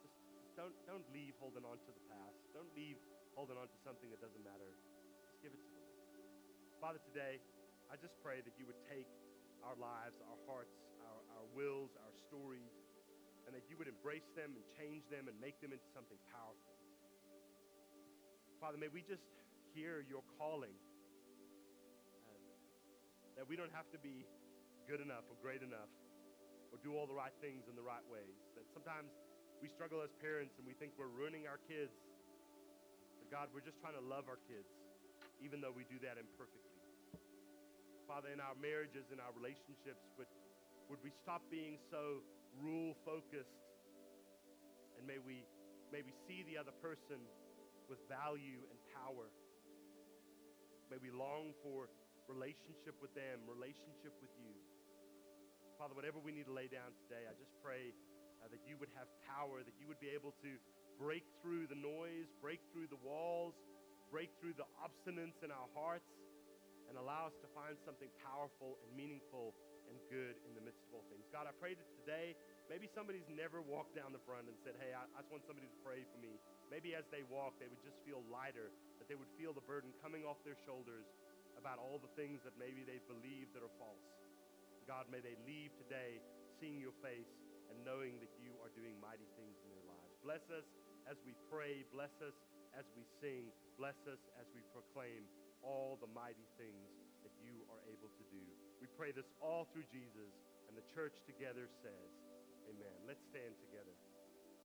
just 0.00 0.16
just 0.40 0.56
don't 0.56 0.72
don't 0.88 1.04
leave 1.12 1.36
holding 1.36 1.68
on 1.68 1.76
to 1.84 1.92
the 1.92 2.00
past. 2.08 2.40
Don't 2.56 2.72
leave 2.72 2.96
holding 3.36 3.60
on 3.60 3.68
to 3.68 3.76
something 3.84 4.08
that 4.08 4.24
doesn't 4.24 4.40
matter. 4.40 4.72
Just 5.28 5.36
give 5.44 5.52
it 5.52 5.60
to 5.60 5.68
the 5.68 5.84
Lord. 5.84 6.00
Father, 6.80 6.96
today 7.04 7.44
I 7.92 8.00
just 8.00 8.16
pray 8.24 8.40
that 8.40 8.56
you 8.56 8.64
would 8.64 8.80
take 8.88 9.04
our 9.64 9.76
lives, 9.76 10.18
our 10.24 10.40
hearts, 10.48 10.74
our, 11.04 11.20
our 11.36 11.46
wills, 11.52 11.92
our 12.00 12.14
stories, 12.28 12.72
and 13.46 13.52
that 13.56 13.66
you 13.66 13.76
would 13.76 13.88
embrace 13.88 14.28
them 14.38 14.54
and 14.54 14.64
change 14.78 15.02
them 15.10 15.26
and 15.26 15.34
make 15.40 15.58
them 15.58 15.74
into 15.74 15.88
something 15.90 16.18
powerful. 16.30 16.76
Father, 18.60 18.76
may 18.76 18.92
we 18.92 19.00
just 19.00 19.24
hear 19.72 20.04
your 20.04 20.20
calling 20.36 20.76
uh, 22.28 22.36
that 23.40 23.48
we 23.48 23.56
don't 23.56 23.72
have 23.72 23.88
to 23.90 23.98
be 23.98 24.28
good 24.84 25.00
enough 25.00 25.24
or 25.32 25.36
great 25.40 25.64
enough 25.64 25.88
or 26.70 26.78
do 26.82 26.94
all 26.94 27.06
the 27.06 27.16
right 27.16 27.34
things 27.42 27.66
in 27.66 27.74
the 27.74 27.82
right 27.82 28.04
ways. 28.06 28.38
That 28.54 28.66
sometimes 28.70 29.10
we 29.58 29.68
struggle 29.68 30.02
as 30.02 30.10
parents 30.22 30.54
and 30.58 30.64
we 30.66 30.74
think 30.78 30.94
we're 30.94 31.10
ruining 31.10 31.50
our 31.50 31.58
kids. 31.66 31.94
But 33.18 33.28
God, 33.30 33.46
we're 33.50 33.64
just 33.64 33.82
trying 33.82 33.98
to 33.98 34.04
love 34.04 34.30
our 34.30 34.38
kids, 34.46 34.70
even 35.42 35.58
though 35.58 35.74
we 35.74 35.84
do 35.90 35.98
that 36.06 36.16
imperfectly. 36.16 36.69
Father, 38.10 38.34
in 38.34 38.42
our 38.42 38.58
marriages, 38.58 39.06
in 39.14 39.22
our 39.22 39.30
relationships, 39.38 40.02
would, 40.18 40.26
would 40.90 40.98
we 41.06 41.14
stop 41.22 41.46
being 41.46 41.78
so 41.94 42.26
rule 42.58 42.98
focused 43.06 43.54
and 44.98 45.06
may 45.06 45.22
we, 45.22 45.46
may 45.94 46.02
we 46.02 46.10
see 46.26 46.42
the 46.42 46.58
other 46.58 46.74
person 46.82 47.22
with 47.86 48.02
value 48.10 48.66
and 48.66 48.78
power. 48.98 49.30
May 50.90 50.98
we 50.98 51.14
long 51.14 51.54
for 51.62 51.86
relationship 52.26 52.98
with 52.98 53.14
them, 53.14 53.46
relationship 53.46 54.18
with 54.18 54.34
you. 54.42 54.58
Father, 55.78 55.94
whatever 55.94 56.18
we 56.18 56.34
need 56.34 56.50
to 56.50 56.56
lay 56.56 56.66
down 56.66 56.90
today, 57.06 57.30
I 57.30 57.34
just 57.38 57.54
pray 57.62 57.94
uh, 58.42 58.50
that 58.50 58.66
you 58.66 58.74
would 58.82 58.90
have 58.98 59.06
power, 59.22 59.62
that 59.62 59.78
you 59.78 59.86
would 59.86 60.02
be 60.02 60.10
able 60.10 60.34
to 60.42 60.58
break 60.98 61.22
through 61.46 61.70
the 61.70 61.78
noise, 61.78 62.26
break 62.42 62.58
through 62.74 62.90
the 62.90 62.98
walls, 63.06 63.54
break 64.10 64.34
through 64.42 64.58
the 64.58 64.66
obstinance 64.82 65.38
in 65.46 65.54
our 65.54 65.70
hearts, 65.78 66.10
and 66.90 66.98
allow 66.98 67.30
us 67.30 67.36
to 67.38 67.48
find 67.54 67.78
something 67.86 68.10
powerful 68.26 68.74
and 68.82 68.90
meaningful 68.98 69.54
and 69.86 69.94
good 70.10 70.34
in 70.42 70.52
the 70.58 70.62
midst 70.62 70.82
of 70.90 70.98
all 70.98 71.06
things. 71.06 71.22
God, 71.30 71.46
I 71.46 71.54
pray 71.54 71.78
that 71.78 71.88
today, 72.02 72.34
maybe 72.66 72.90
somebody's 72.90 73.26
never 73.30 73.62
walked 73.62 73.94
down 73.94 74.10
the 74.10 74.22
front 74.26 74.50
and 74.50 74.58
said, 74.66 74.74
Hey, 74.82 74.90
I, 74.90 75.06
I 75.14 75.22
just 75.22 75.30
want 75.30 75.46
somebody 75.46 75.70
to 75.70 75.78
pray 75.86 76.02
for 76.10 76.18
me. 76.18 76.34
Maybe 76.66 76.98
as 76.98 77.06
they 77.14 77.22
walk, 77.30 77.58
they 77.62 77.70
would 77.70 77.82
just 77.86 77.98
feel 78.02 78.26
lighter, 78.26 78.74
that 78.98 79.06
they 79.06 79.14
would 79.14 79.30
feel 79.38 79.54
the 79.54 79.62
burden 79.62 79.94
coming 80.02 80.26
off 80.26 80.42
their 80.42 80.58
shoulders 80.66 81.06
about 81.58 81.78
all 81.78 82.02
the 82.02 82.10
things 82.18 82.42
that 82.42 82.54
maybe 82.58 82.82
they 82.82 82.98
believe 83.06 83.50
that 83.54 83.62
are 83.62 83.74
false. 83.78 84.06
God, 84.86 85.06
may 85.10 85.22
they 85.22 85.38
leave 85.46 85.70
today 85.78 86.18
seeing 86.58 86.82
your 86.82 86.94
face 87.02 87.30
and 87.70 87.78
knowing 87.86 88.18
that 88.18 88.32
you 88.42 88.50
are 88.66 88.70
doing 88.74 88.98
mighty 88.98 89.26
things 89.38 89.54
in 89.62 89.68
their 89.70 89.86
lives. 89.86 90.14
Bless 90.26 90.42
us 90.50 90.66
as 91.06 91.18
we 91.22 91.34
pray. 91.50 91.86
Bless 91.94 92.10
us 92.22 92.34
as 92.74 92.86
we 92.94 93.06
sing. 93.22 93.50
Bless 93.78 93.98
us 94.06 94.18
as 94.38 94.46
we 94.54 94.62
proclaim 94.74 95.26
all 95.62 95.96
the 96.00 96.10
mighty 96.10 96.46
things 96.56 96.88
that 97.24 97.32
you 97.44 97.64
are 97.68 97.80
able 97.88 98.08
to 98.08 98.24
do. 98.32 98.42
We 98.80 98.88
pray 98.96 99.12
this 99.12 99.28
all 99.40 99.68
through 99.72 99.88
Jesus, 99.92 100.32
and 100.68 100.74
the 100.76 100.86
church 100.92 101.16
together 101.28 101.68
says, 101.84 102.10
Amen. 102.68 102.96
Let's 103.04 103.24
stand 103.28 103.52
together. 103.60 103.94